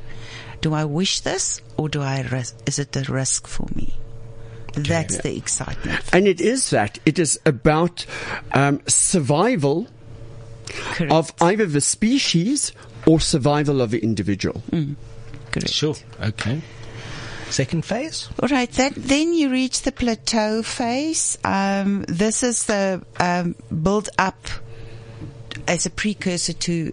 Do 0.66 0.74
I 0.74 0.84
wish 0.84 1.20
this, 1.20 1.60
or 1.76 1.88
do 1.88 2.02
I? 2.02 2.22
Ris- 2.22 2.52
is 2.66 2.80
it 2.80 2.96
a 2.96 3.04
risk 3.12 3.46
for 3.46 3.68
me? 3.76 3.94
That's 4.72 5.16
the 5.18 5.36
excitement. 5.36 6.00
and 6.12 6.26
it 6.26 6.40
is 6.40 6.70
that. 6.70 6.98
It 7.06 7.20
is 7.20 7.38
about 7.46 8.04
um, 8.50 8.80
survival 8.88 9.86
Correct. 10.66 11.12
of 11.12 11.32
either 11.40 11.66
the 11.66 11.80
species 11.80 12.72
or 13.06 13.20
survival 13.20 13.80
of 13.80 13.92
the 13.92 14.00
individual. 14.00 14.60
Correct. 15.52 15.70
Sure. 15.70 15.94
Okay. 16.20 16.60
Second 17.48 17.84
phase? 17.84 18.28
All 18.42 18.48
right. 18.48 18.72
That, 18.72 18.94
then 18.96 19.34
you 19.34 19.50
reach 19.50 19.82
the 19.82 19.92
plateau 19.92 20.64
phase. 20.64 21.38
Um, 21.44 22.02
this 22.08 22.42
is 22.42 22.64
the 22.66 23.06
um, 23.20 23.54
build 23.70 24.08
up 24.18 24.48
as 25.68 25.86
a 25.86 25.90
precursor 25.90 26.54
to 26.54 26.92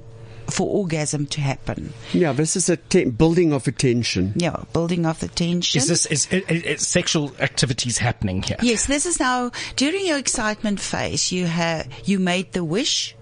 for 0.50 0.68
orgasm 0.68 1.26
to 1.28 1.42
happen. 1.42 1.94
Yeah, 2.12 2.34
this 2.34 2.56
is 2.56 2.70
a 2.70 2.78
te- 2.78 3.06
building 3.06 3.54
of 3.54 3.68
attention. 3.68 4.34
Yeah, 4.36 4.64
building 4.74 5.06
of 5.06 5.20
the 5.20 5.28
tension. 5.28 5.80
Is 5.80 5.88
this 5.88 6.06
is 6.06 6.28
it, 6.32 6.50
it, 6.50 6.66
it's 6.66 6.88
sexual 6.88 7.32
activities 7.40 7.98
happening 7.98 8.44
here? 8.44 8.58
Yes, 8.62 8.86
this 8.86 9.06
is 9.06 9.20
now 9.20 9.52
during 9.76 10.06
your 10.06 10.18
excitement 10.18 10.80
phase. 10.80 11.32
You 11.32 11.46
have 11.46 11.88
you 12.06 12.20
made 12.20 12.52
the 12.54 12.64
wish, 12.64 13.16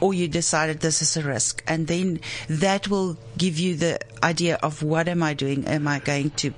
or 0.00 0.14
you 0.14 0.28
decided 0.28 0.80
this 0.80 1.02
is 1.02 1.16
a 1.16 1.22
risk, 1.22 1.62
and 1.66 1.86
then 1.86 2.20
that 2.48 2.88
will 2.88 3.16
give 3.36 3.58
you 3.58 3.76
the 3.76 3.98
idea 4.22 4.58
of 4.62 4.82
what 4.82 5.08
am 5.08 5.22
I 5.22 5.34
doing? 5.34 5.66
Am 5.66 5.86
I 5.86 5.98
going 5.98 6.30
to 6.30 6.52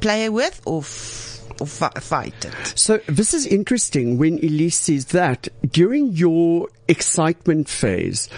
play 0.00 0.28
with 0.28 0.60
or 0.64 0.80
f- 0.80 1.35
or 1.60 1.66
fi- 1.66 1.90
fight 2.00 2.44
it? 2.44 2.52
So 2.74 2.98
this 3.06 3.34
is 3.34 3.46
interesting 3.46 4.18
when 4.18 4.38
Elise 4.38 4.76
says 4.78 5.06
that 5.06 5.48
during 5.70 6.12
your 6.12 6.68
excitement 6.88 7.68
phase, 7.68 8.28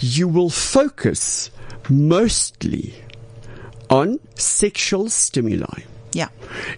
you 0.00 0.28
will 0.28 0.50
focus 0.50 1.50
mostly 1.88 2.94
on 3.90 4.20
sexual 4.34 5.08
stimuli. 5.08 5.82
Yeah, 6.12 6.28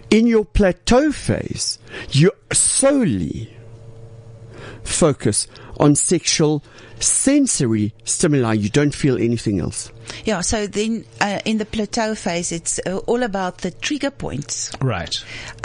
In 0.09 0.27
your 0.27 0.43
plateau 0.43 1.11
phase, 1.11 1.79
you 2.11 2.31
solely 2.51 3.55
focus 5.01 5.47
on 5.79 5.95
sexual 5.95 6.61
sensory 6.99 7.91
stimuli. 8.03 8.53
You 8.53 8.69
don't 8.69 8.93
feel 8.93 9.17
anything 9.17 9.59
else. 9.59 9.91
yeah. 10.25 10.41
So 10.41 10.67
then 10.67 11.05
uh, 11.19 11.39
in 11.43 11.57
the 11.57 11.65
plateau 11.65 12.13
phase, 12.13 12.51
it's 12.51 12.79
uh, 12.85 12.97
all 13.07 13.23
about 13.23 13.59
the 13.65 13.71
trigger 13.71 14.11
points. 14.11 14.71
Right. 14.79 15.15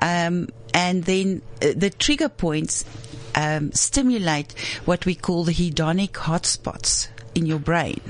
um, 0.00 0.48
and 0.72 1.04
then 1.04 1.42
uh, 1.60 1.72
the 1.76 1.90
trigger 1.90 2.30
points 2.30 2.86
um, 3.34 3.72
stimulate 3.72 4.54
what 4.86 5.04
we 5.04 5.14
call 5.14 5.44
the 5.44 5.52
hedonic 5.52 6.12
hotspots 6.12 7.08
in 7.34 7.44
your 7.44 7.58
brain. 7.58 8.00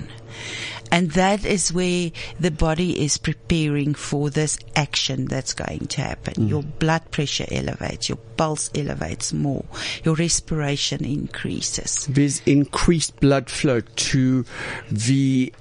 And 0.97 1.11
that 1.11 1.45
is 1.45 1.75
where 1.75 2.11
the 2.41 2.51
body 2.51 3.05
is 3.05 3.19
preparing 3.19 3.93
for 3.93 4.31
this 4.31 4.59
action 4.75 5.27
that's 5.27 5.53
going 5.53 5.89
to 5.89 6.01
happen. 6.01 6.49
Your 6.49 6.63
blood 6.63 7.11
pressure 7.11 7.45
elevates, 7.51 8.09
your 8.09 8.17
pulse 8.39 8.71
elevates 8.75 9.35
more, 9.35 9.67
your 10.05 10.15
respiration 10.15 11.05
increases. 11.05 12.07
There's 12.07 12.41
increased 12.47 13.21
blood 13.21 13.51
flow 13.51 13.81
to 13.81 14.47
the 14.91 15.53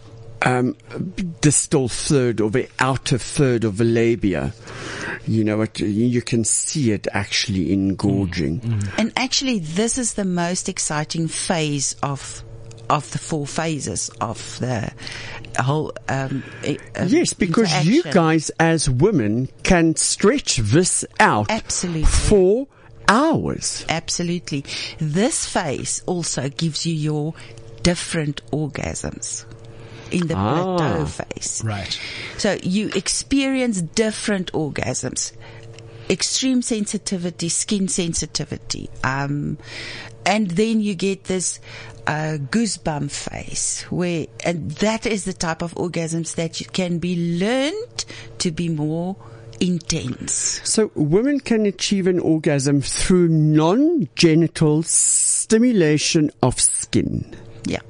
um, 0.44 0.78
distal 1.42 1.90
third 1.90 2.40
or 2.40 2.50
the 2.50 2.70
outer 2.80 3.18
third 3.18 3.66
of 3.66 3.76
the 3.76 3.84
labia. 3.84 4.54
You 5.28 5.44
know, 5.44 5.64
it, 5.64 5.82
you 5.82 6.22
can 6.22 6.46
see 6.46 6.94
it 6.94 7.10
actually 7.12 7.74
engorging. 7.74 8.62
And 8.98 9.12
actually, 9.18 9.60
this 9.60 9.98
is 9.98 10.14
the 10.14 10.24
most 10.24 10.70
exciting 10.70 11.28
phase 11.28 11.98
of 12.02 12.42
of 12.90 13.10
the 13.12 13.18
four 13.20 13.46
phases 13.48 14.10
of 14.22 14.38
the 14.60 14.92
whole. 15.60 15.94
Um, 16.10 16.44
um, 16.96 17.08
Yes, 17.08 17.34
because 17.34 17.86
you 17.86 18.04
guys 18.04 18.50
as 18.60 18.90
women 18.90 19.50
can 19.64 19.96
stretch 19.96 20.58
this 20.58 21.06
out 21.20 21.50
Absolutely. 21.50 22.04
for 22.04 22.68
hours. 23.08 23.86
Absolutely. 23.90 24.66
This 25.00 25.46
phase 25.46 26.02
also 26.06 26.50
gives 26.50 26.86
you 26.86 26.94
your 26.96 27.34
different 27.84 28.42
orgasms 28.52 29.46
in 30.12 30.28
the 30.28 30.36
Ah. 30.36 30.78
plateau 30.78 31.06
phase. 31.06 31.62
Right. 31.64 32.00
So 32.38 32.58
you 32.64 32.90
experience 32.96 33.82
different 33.82 34.52
orgasms. 34.54 35.32
Extreme 36.10 36.62
sensitivity, 36.62 37.50
skin 37.50 37.88
sensitivity, 37.88 38.90
um, 39.04 39.58
and 40.26 40.50
then 40.52 40.82
you 40.82 40.96
get 40.96 41.26
this 41.26 41.60
uh, 42.08 42.38
goosebump 42.40 43.12
face 43.12 43.84
where, 43.90 44.28
and 44.44 44.72
that 44.72 45.06
is 45.06 45.26
the 45.26 45.34
type 45.34 45.62
of 45.62 45.74
orgasms 45.76 46.36
that 46.36 46.60
you 46.60 46.66
can 46.68 47.00
be 47.00 47.40
learned 47.40 48.06
to 48.40 48.52
be 48.52 48.70
more 48.70 49.16
intense. 49.60 50.62
So 50.64 50.92
women 50.96 51.40
can 51.40 51.66
achieve 51.66 52.08
an 52.08 52.20
orgasm 52.20 52.82
through 52.82 53.30
non-genital 53.30 54.84
stimulation 54.84 56.32
of 56.44 56.60
skin. 56.60 57.36
Yeah. 57.66 57.82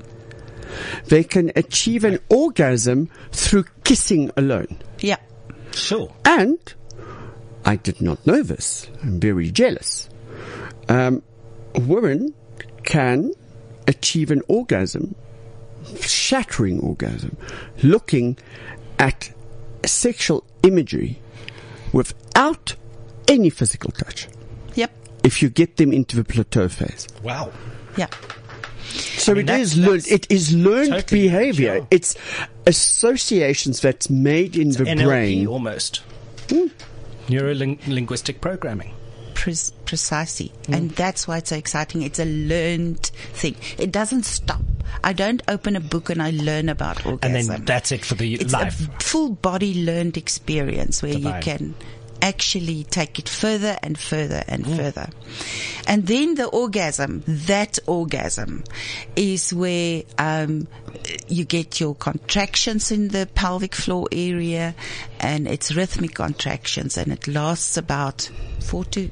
They 1.07 1.23
can 1.23 1.51
achieve 1.55 2.03
an 2.03 2.19
orgasm 2.29 3.09
through 3.31 3.65
kissing 3.83 4.31
alone. 4.37 4.77
Yeah. 4.99 5.17
Sure. 5.71 6.13
And 6.23 6.59
I 7.65 7.77
did 7.77 8.01
not 8.01 8.25
know 8.27 8.43
this. 8.43 8.87
I'm 9.01 9.19
very 9.19 9.51
jealous. 9.51 10.09
Um, 10.87 11.23
women 11.79 12.33
can 12.83 13.31
achieve 13.87 14.31
an 14.31 14.41
orgasm, 14.47 15.15
shattering 16.01 16.79
orgasm, 16.79 17.37
looking 17.83 18.37
at 18.99 19.31
sexual 19.85 20.43
imagery 20.63 21.19
without 21.93 22.75
any 23.27 23.49
physical 23.49 23.91
touch. 23.91 24.27
Yep. 24.75 24.91
If 25.23 25.41
you 25.41 25.49
get 25.49 25.77
them 25.77 25.91
into 25.91 26.15
the 26.15 26.23
plateau 26.23 26.67
phase. 26.69 27.07
Wow. 27.23 27.51
Yeah. 27.97 28.07
So 28.87 29.31
I 29.31 29.35
mean, 29.35 29.49
it 29.49 29.59
is 29.59 29.75
that's- 29.75 29.87
learned. 29.89 30.07
It 30.07 30.31
is 30.31 30.53
learned 30.53 30.89
totally 30.91 31.21
behavior. 31.23 31.75
sure. 31.77 31.87
It's 31.91 32.15
associations 32.67 33.79
that's 33.81 34.09
made 34.09 34.55
in 34.55 34.69
the 34.69 34.83
NLP 34.85 35.03
brain. 35.05 35.47
almost. 35.47 36.01
Hmm. 36.49 36.67
Neuro 37.29 37.53
linguistic 37.55 38.39
programming. 38.41 38.93
Pre- 39.45 39.53
precisely. 39.85 40.51
Mm. 40.63 40.75
And 40.75 40.91
that's 40.91 41.27
why 41.27 41.37
it's 41.37 41.51
so 41.51 41.55
exciting. 41.55 42.01
It's 42.01 42.17
a 42.17 42.25
learned 42.25 43.03
thing. 43.33 43.55
It 43.77 43.91
doesn't 43.91 44.23
stop. 44.25 44.61
I 45.03 45.13
don't 45.13 45.43
open 45.47 45.75
a 45.75 45.79
book 45.79 46.09
and 46.09 46.19
I 46.19 46.31
learn 46.31 46.67
about 46.67 47.05
orgasm. 47.05 47.35
And 47.35 47.47
then 47.49 47.65
that's 47.65 47.91
it 47.91 48.03
for 48.03 48.15
the 48.15 48.33
it's 48.33 48.53
life. 48.53 48.87
a 48.89 49.03
full 49.03 49.29
body 49.29 49.85
learned 49.85 50.17
experience 50.17 51.03
where 51.03 51.13
Divine. 51.13 51.35
you 51.35 51.41
can 51.43 51.75
actually 52.23 52.85
take 52.85 53.19
it 53.19 53.29
further 53.29 53.77
and 53.83 53.99
further 53.99 54.43
and 54.47 54.65
Mm. 54.65 54.77
further. 54.77 55.09
And 55.85 56.07
then 56.07 56.33
the 56.33 56.45
orgasm, 56.47 57.21
that 57.27 57.77
orgasm 57.85 58.63
is 59.15 59.53
where, 59.53 60.01
um, 60.17 60.67
you 61.27 61.45
get 61.45 61.79
your 61.79 61.93
contractions 61.93 62.91
in 62.91 63.09
the 63.09 63.27
pelvic 63.35 63.75
floor 63.75 64.07
area 64.11 64.73
and 65.19 65.47
it's 65.47 65.71
rhythmic 65.75 66.15
contractions 66.15 66.97
and 66.97 67.11
it 67.11 67.27
lasts 67.27 67.77
about 67.77 68.27
four 68.59 68.85
to 68.85 69.11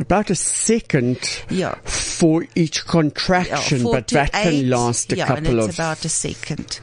About 0.00 0.30
a 0.30 0.34
second 0.34 1.18
Yeah. 1.50 1.74
for 1.84 2.46
each 2.54 2.86
contraction, 2.86 3.78
Yeah, 3.86 3.92
but 3.92 4.08
that 4.08 4.30
eight. 4.34 4.60
can 4.60 4.70
last 4.70 5.12
a 5.12 5.16
yeah, 5.16 5.26
couple 5.26 5.46
and 5.46 5.58
it's 5.58 5.68
of. 5.68 5.74
about 5.74 6.04
a 6.04 6.08
second. 6.08 6.80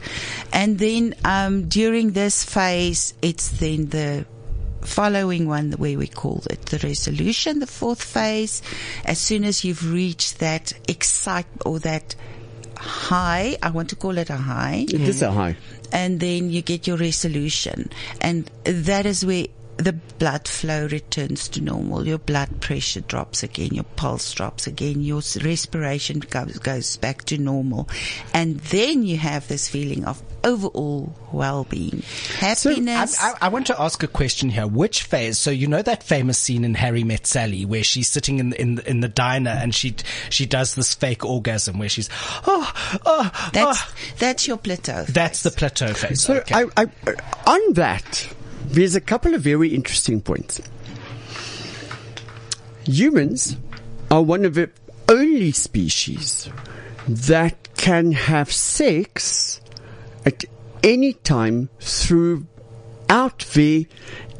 And 0.52 0.78
then 0.78 1.14
um, 1.24 1.68
during 1.68 2.12
this 2.12 2.44
phase, 2.44 3.14
it's 3.20 3.48
then 3.48 3.86
the 3.88 4.24
following 4.82 5.48
one 5.48 5.72
where 5.72 5.98
we 5.98 6.06
call 6.06 6.42
it 6.48 6.62
the 6.66 6.78
resolution, 6.86 7.58
the 7.58 7.66
fourth 7.66 8.02
phase. 8.02 8.62
As 9.04 9.18
soon 9.18 9.44
as 9.44 9.64
you've 9.64 9.92
reached 9.92 10.38
that 10.38 10.72
excite 10.88 11.46
or 11.66 11.80
that 11.80 12.14
high, 12.78 13.56
I 13.62 13.70
want 13.70 13.90
to 13.90 13.96
call 13.96 14.16
it 14.18 14.30
a 14.30 14.36
high 14.36 14.86
it 14.88 15.00
is 15.00 15.20
a 15.22 15.32
high. 15.32 15.56
and 15.92 16.20
then 16.20 16.50
you 16.50 16.62
get 16.62 16.86
your 16.86 16.96
resolution. 16.96 17.90
And 18.20 18.48
that 18.64 19.04
is 19.04 19.26
where 19.26 19.46
the 19.78 19.92
blood 19.92 20.48
flow 20.48 20.86
returns 20.88 21.48
to 21.48 21.60
normal. 21.60 22.06
Your 22.06 22.18
blood 22.18 22.60
pressure 22.60 23.00
drops 23.00 23.42
again. 23.42 23.70
Your 23.72 23.84
pulse 23.84 24.32
drops 24.32 24.66
again. 24.66 25.00
Your 25.00 25.22
respiration 25.42 26.18
goes, 26.18 26.58
goes 26.58 26.96
back 26.96 27.24
to 27.26 27.38
normal. 27.38 27.88
And 28.34 28.58
then 28.60 29.04
you 29.04 29.16
have 29.18 29.46
this 29.46 29.68
feeling 29.68 30.04
of 30.04 30.20
overall 30.44 31.14
well-being, 31.32 31.94
I, 31.94 31.96
um, 31.96 32.02
happiness. 32.40 33.18
I, 33.20 33.34
I 33.42 33.48
want 33.48 33.66
to 33.68 33.80
ask 33.80 34.02
a 34.02 34.08
question 34.08 34.48
here. 34.48 34.66
Which 34.66 35.02
phase? 35.02 35.38
So 35.38 35.50
you 35.50 35.66
know 35.66 35.82
that 35.82 36.02
famous 36.02 36.38
scene 36.38 36.64
in 36.64 36.74
Harry 36.74 37.04
Met 37.04 37.26
Sally 37.26 37.64
where 37.64 37.84
she's 37.84 38.08
sitting 38.08 38.38
in 38.38 38.52
in 38.54 38.78
in 38.80 39.00
the 39.00 39.08
diner 39.08 39.50
and 39.50 39.74
she 39.74 39.96
she 40.30 40.46
does 40.46 40.74
this 40.74 40.94
fake 40.94 41.24
orgasm 41.24 41.78
where 41.78 41.88
she's 41.88 42.08
oh 42.46 42.72
oh 43.04 43.50
that's, 43.52 43.78
oh. 43.82 43.94
that's 44.18 44.46
your 44.46 44.56
plateau. 44.56 45.04
that's 45.04 45.42
the 45.42 45.50
plateau 45.50 45.92
phase. 45.92 46.22
So 46.22 46.36
okay. 46.36 46.54
I, 46.54 46.66
I, 46.76 46.86
on 47.46 47.74
that, 47.74 48.28
there's 48.68 48.94
a 48.94 49.00
couple 49.00 49.34
of 49.34 49.42
very 49.42 49.74
interesting 49.74 50.20
points. 50.20 50.60
Humans 52.84 53.56
are 54.10 54.22
one 54.22 54.44
of 54.44 54.54
the 54.54 54.70
only 55.08 55.52
species 55.52 56.48
that 57.06 57.74
can 57.76 58.12
have 58.12 58.52
sex 58.52 59.60
at 60.26 60.44
any 60.82 61.14
time 61.14 61.68
throughout 61.80 63.38
the 63.54 63.86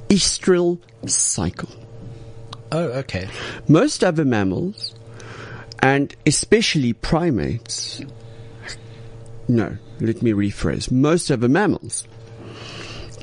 estrous 0.08 0.78
cycle. 1.06 1.70
oh 2.72 2.88
okay. 3.00 3.28
Most 3.66 4.04
other 4.04 4.24
mammals, 4.24 4.94
and 5.80 6.14
especially 6.26 6.92
primates, 6.92 8.02
no, 9.46 9.76
let 10.00 10.22
me 10.22 10.32
rephrase. 10.32 10.90
Most 10.90 11.30
other 11.30 11.48
mammals 11.48 12.06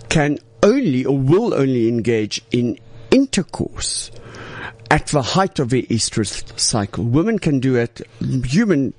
can 0.10 0.39
only 0.65 1.06
or 1.06 1.17
will 1.17 1.54
only 1.54 1.88
engage 1.88 2.41
in 2.51 2.78
intercourse 3.12 4.12
at 4.91 5.08
the 5.08 5.21
height 5.21 5.60
of 5.60 5.69
their 5.69 5.84
estrous 5.84 6.43
cycle. 6.60 7.06
Women 7.06 7.39
can 7.39 7.60
do 7.60 7.75
it, 7.75 8.01
human, 8.43 8.93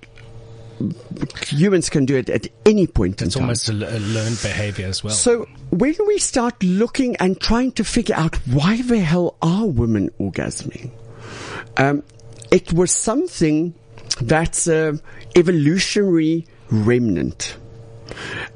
humans 1.42 1.90
can 1.90 2.07
do 2.07 2.16
it 2.16 2.31
at 2.31 2.48
any 2.64 2.87
point 2.87 3.20
in 3.20 3.29
It's 3.29 3.37
almost 3.37 3.68
a, 3.68 3.72
learned 3.72 4.40
behavior 4.42 4.87
as 4.87 5.05
well. 5.05 5.12
So 5.12 5.46
when 5.70 5.94
we 6.07 6.18
start 6.18 6.62
looking 6.62 7.16
and 7.16 7.38
trying 7.40 7.72
to 7.72 7.85
figure 7.85 8.14
out 8.16 8.37
why 8.46 8.81
the 8.83 9.00
hell 9.00 9.37
are 9.42 9.66
women 9.66 10.11
orgasming, 10.20 10.90
um, 11.76 12.02
it 12.50 12.72
was 12.72 12.90
something 12.90 13.74
that's 14.20 14.66
a 14.66 14.98
evolutionary 15.35 16.46
remnant. 16.70 17.57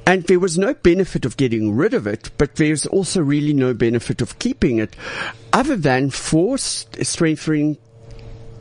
And 0.06 0.24
there 0.24 0.40
was 0.40 0.58
no 0.58 0.74
benefit 0.74 1.24
of 1.24 1.36
getting 1.36 1.76
rid 1.76 1.94
of 1.94 2.06
it, 2.06 2.30
but 2.38 2.56
there's 2.56 2.86
also 2.86 3.20
really 3.20 3.52
no 3.52 3.74
benefit 3.74 4.20
of 4.20 4.38
keeping 4.38 4.78
it 4.78 4.96
other 5.52 5.76
than 5.76 6.10
for 6.10 6.58
strengthening 6.58 7.78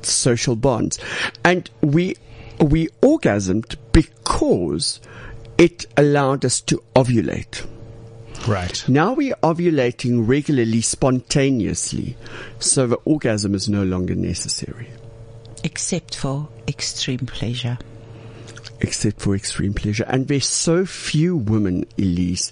social 0.01 0.55
bonds. 0.55 0.99
And 1.43 1.69
we, 1.81 2.15
we 2.59 2.87
orgasmed 3.01 3.75
because 3.91 4.99
it 5.57 5.85
allowed 5.97 6.45
us 6.45 6.61
to 6.61 6.81
ovulate. 6.95 7.65
right. 8.47 8.87
Now 8.87 9.13
we're 9.13 9.35
ovulating 9.35 10.27
regularly, 10.27 10.81
spontaneously, 10.81 12.15
so 12.59 12.87
the 12.87 12.95
orgasm 13.05 13.55
is 13.55 13.67
no 13.67 13.83
longer 13.83 14.15
necessary, 14.15 14.89
Except 15.63 16.15
for 16.15 16.47
extreme 16.67 17.19
pleasure. 17.25 17.77
Except 18.81 19.21
for 19.21 19.35
extreme 19.35 19.73
pleasure. 19.73 20.05
And 20.07 20.27
there's 20.27 20.47
so 20.47 20.85
few 20.85 21.35
women, 21.35 21.85
Elise, 21.97 22.51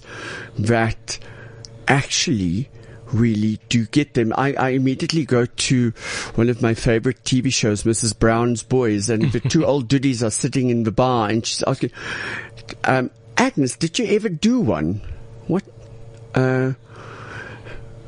that 0.58 1.18
actually 1.86 2.68
really 3.12 3.58
do 3.68 3.86
get 3.86 4.14
them. 4.14 4.32
I, 4.36 4.52
I 4.54 4.68
immediately 4.70 5.24
go 5.24 5.46
to 5.46 5.90
one 6.34 6.48
of 6.48 6.62
my 6.62 6.74
favorite 6.74 7.24
TV 7.24 7.52
shows, 7.52 7.84
Mrs. 7.84 8.18
Brown's 8.18 8.62
Boys, 8.62 9.08
and 9.08 9.32
the 9.32 9.40
two 9.40 9.64
old 9.66 9.88
dudies 9.88 10.22
are 10.22 10.30
sitting 10.30 10.70
in 10.70 10.82
the 10.84 10.92
bar 10.92 11.28
and 11.30 11.44
she's 11.44 11.62
asking, 11.62 11.90
um, 12.84 13.10
Agnes, 13.36 13.76
did 13.76 13.98
you 13.98 14.06
ever 14.06 14.28
do 14.28 14.60
one? 14.60 15.00
What? 15.46 15.64
Uh, 16.34 16.72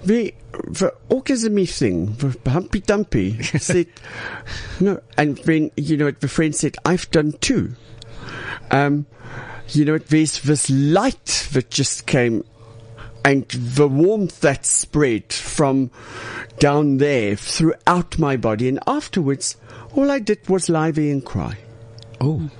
the, 0.04 0.34
the 0.52 0.94
orgasmy 1.08 1.68
thing, 1.68 2.14
the 2.14 2.50
Humpy 2.50 2.80
Dumpy, 2.80 3.42
said, 3.42 3.86
no. 4.80 5.00
And 5.16 5.38
then, 5.38 5.70
you 5.76 5.96
know, 5.96 6.10
the 6.10 6.28
friend 6.28 6.54
said, 6.54 6.76
I've 6.84 7.10
done 7.10 7.32
two. 7.40 7.74
Um, 8.70 9.06
you 9.68 9.84
know, 9.84 9.98
there's 9.98 10.40
this 10.42 10.68
light 10.70 11.48
that 11.52 11.70
just 11.70 12.06
came 12.06 12.44
and 13.24 13.46
the 13.48 13.86
warmth 13.86 14.40
that 14.40 14.64
spread 14.64 15.32
from 15.32 15.90
down 16.58 16.96
there 16.98 17.36
throughout 17.36 18.18
my 18.18 18.36
body. 18.36 18.68
And 18.68 18.80
afterwards, 18.86 19.56
all 19.94 20.10
I 20.10 20.18
did 20.18 20.48
was 20.48 20.68
lie 20.68 20.90
there 20.90 21.12
and 21.12 21.24
cry. 21.24 21.58
Oh. 22.20 22.50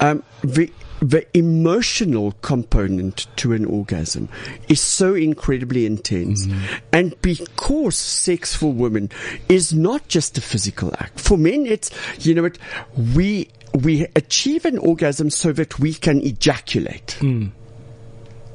Um, 0.00 0.22
the 0.42 0.70
the 1.00 1.26
emotional 1.36 2.32
component 2.42 3.26
to 3.36 3.52
an 3.52 3.64
orgasm 3.64 4.28
is 4.68 4.80
so 4.80 5.14
incredibly 5.14 5.86
intense. 5.86 6.46
Mm-hmm. 6.46 6.74
And 6.92 7.22
because 7.22 7.96
sex 7.96 8.54
for 8.54 8.72
women 8.72 9.10
is 9.48 9.72
not 9.72 10.08
just 10.08 10.38
a 10.38 10.40
physical 10.40 10.92
act, 10.98 11.20
for 11.20 11.36
men 11.36 11.66
it's, 11.66 11.90
you 12.26 12.34
know 12.34 12.42
what, 12.42 12.58
we, 13.14 13.48
we 13.74 14.06
achieve 14.16 14.64
an 14.64 14.78
orgasm 14.78 15.30
so 15.30 15.52
that 15.52 15.78
we 15.78 15.92
can 15.92 16.20
ejaculate. 16.22 17.18
Mm. 17.20 17.50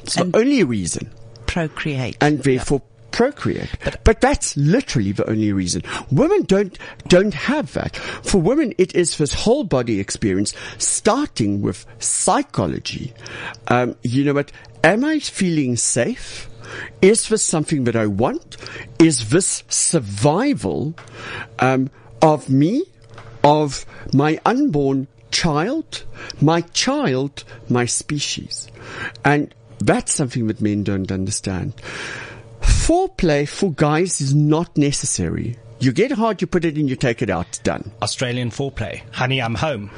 It's 0.03 0.15
the 0.15 0.31
only 0.33 0.63
reason 0.63 1.11
Procreate. 1.45 2.17
and 2.21 2.39
therefore 2.39 2.81
procreate. 3.11 3.69
But, 4.03 4.21
that's 4.21 4.55
literally 4.55 5.13
the 5.13 5.27
only 5.27 5.51
reason. 5.51 5.81
Women 6.11 6.43
don't 6.43 6.77
don't 7.07 7.33
have 7.33 7.73
that. 7.73 7.95
For 7.95 8.39
women, 8.39 8.73
it 8.77 8.93
is 8.95 9.17
this 9.17 9.33
whole 9.33 9.63
body 9.63 9.99
experience, 9.99 10.53
starting 10.77 11.61
with 11.61 11.85
psychology. 11.97 13.13
Um, 13.67 13.95
you 14.03 14.23
know 14.23 14.33
what? 14.33 14.51
Am 14.83 15.03
I 15.03 15.19
feeling 15.19 15.75
safe? 15.75 16.49
Is 17.01 17.29
this 17.29 17.43
something 17.43 17.85
that 17.85 17.95
I 17.95 18.05
want? 18.05 18.57
Is 18.99 19.29
this 19.29 19.63
survival 19.69 20.93
um, 21.59 21.89
of 22.21 22.49
me, 22.49 22.83
of 23.43 23.85
my 24.13 24.39
unborn 24.45 25.07
child, 25.31 26.03
my 26.39 26.61
child, 26.61 27.43
my 27.69 27.85
species? 27.85 28.67
And 29.25 29.53
that's 29.79 30.13
something 30.13 30.47
that 30.47 30.61
men 30.61 30.83
don't 30.83 31.11
understand. 31.11 31.73
Foreplay 32.91 33.47
for 33.47 33.71
guys 33.71 34.19
is 34.19 34.35
not 34.35 34.75
necessary. 34.77 35.55
You 35.79 35.93
get 35.93 36.11
hard, 36.11 36.41
you 36.41 36.47
put 36.47 36.65
it 36.65 36.77
in, 36.77 36.89
you 36.89 36.97
take 36.97 37.21
it 37.21 37.29
out, 37.29 37.57
done. 37.63 37.89
Australian 38.01 38.51
foreplay. 38.51 39.01
Honey, 39.13 39.41
I'm 39.41 39.55
home. 39.55 39.91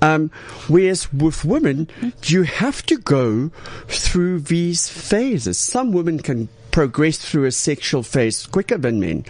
Um, 0.00 0.30
whereas 0.68 1.12
with 1.12 1.44
women, 1.44 1.88
you 2.22 2.44
have 2.44 2.86
to 2.86 2.98
go 2.98 3.48
through 3.88 4.42
these 4.42 4.88
phases. 4.88 5.58
Some 5.58 5.90
women 5.90 6.20
can 6.20 6.48
progress 6.70 7.18
through 7.18 7.46
a 7.46 7.50
sexual 7.50 8.04
phase 8.04 8.46
quicker 8.46 8.78
than 8.78 9.00
men. 9.00 9.24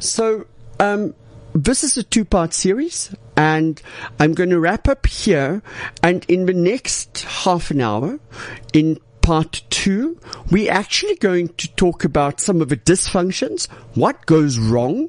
So, 0.00 0.46
um, 0.80 1.12
this 1.54 1.84
is 1.84 1.98
a 1.98 2.02
two 2.02 2.24
part 2.24 2.54
series 2.54 3.14
and 3.36 3.80
I'm 4.18 4.32
going 4.32 4.50
to 4.50 4.58
wrap 4.58 4.88
up 4.88 5.06
here 5.06 5.62
and 6.02 6.24
in 6.28 6.46
the 6.46 6.54
next 6.54 7.24
half 7.24 7.70
an 7.70 7.80
hour 7.80 8.18
in 8.72 8.98
part 9.24 9.62
two, 9.70 10.20
we're 10.50 10.70
actually 10.70 11.16
going 11.16 11.48
to 11.48 11.66
talk 11.76 12.04
about 12.04 12.40
some 12.40 12.60
of 12.60 12.68
the 12.68 12.76
dysfunctions, 12.76 13.70
what 13.94 14.26
goes 14.26 14.58
wrong, 14.58 15.08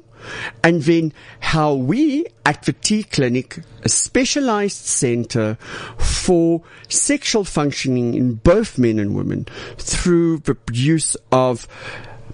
and 0.64 0.82
then 0.84 1.12
how 1.38 1.74
we 1.74 2.24
at 2.46 2.62
the 2.62 2.72
T 2.72 3.02
Clinic, 3.02 3.58
a 3.82 3.90
specialized 3.90 4.86
center 4.86 5.56
for 5.98 6.62
sexual 6.88 7.44
functioning 7.44 8.14
in 8.14 8.36
both 8.36 8.78
men 8.78 8.98
and 8.98 9.14
women 9.14 9.46
through 9.76 10.38
the 10.38 10.56
use 10.72 11.14
of 11.30 11.68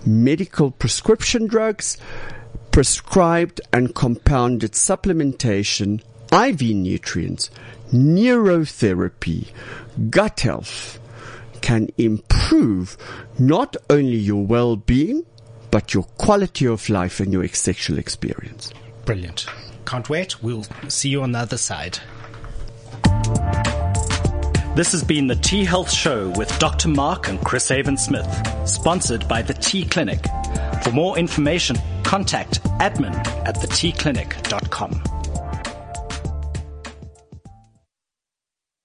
medical 0.07 0.71
prescription 0.71 1.49
drugs, 1.49 1.99
prescribed 2.71 3.61
and 3.73 3.93
compounded 3.93 4.73
supplementation, 4.73 6.01
IV 6.33 6.63
nutrients, 6.63 7.51
neurotherapy, 7.93 9.49
gut 10.11 10.41
health 10.41 11.01
can 11.63 11.89
improve 11.97 12.97
not 13.39 13.77
only 13.89 14.17
your 14.17 14.45
well-being, 14.45 15.25
but 15.71 15.95
your 15.95 16.05
quality 16.19 16.67
of 16.67 16.89
life 16.89 17.19
and 17.21 17.33
your 17.33 17.47
sexual 17.49 17.99
experience. 17.99 18.73
Brilliant. 19.07 19.47
Can't 19.87 20.09
wait. 20.11 20.43
We'll 20.43 20.67
see 20.89 21.09
you 21.09 21.23
on 21.23 21.33
the 21.33 21.39
other 21.39 21.57
side. 21.57 21.99
This 24.75 24.93
has 24.93 25.05
been 25.05 25.27
the 25.27 25.37
T 25.37 25.65
Health 25.65 25.91
Show 25.91 26.31
with 26.31 26.59
Dr. 26.59 26.89
Mark 26.89 27.29
and 27.29 27.39
Chris 27.45 27.69
Haven 27.69 27.97
Smith, 27.97 28.27
sponsored 28.67 29.29
by 29.29 29.43
the 29.43 29.55
T 29.55 29.85
Clinic. 29.85 30.25
For 30.83 30.93
more 30.93 31.19
information, 31.19 31.77
contact 32.05 32.63
admin 32.81 33.15
at 33.47 33.57
thetclinic.com. 33.57 35.22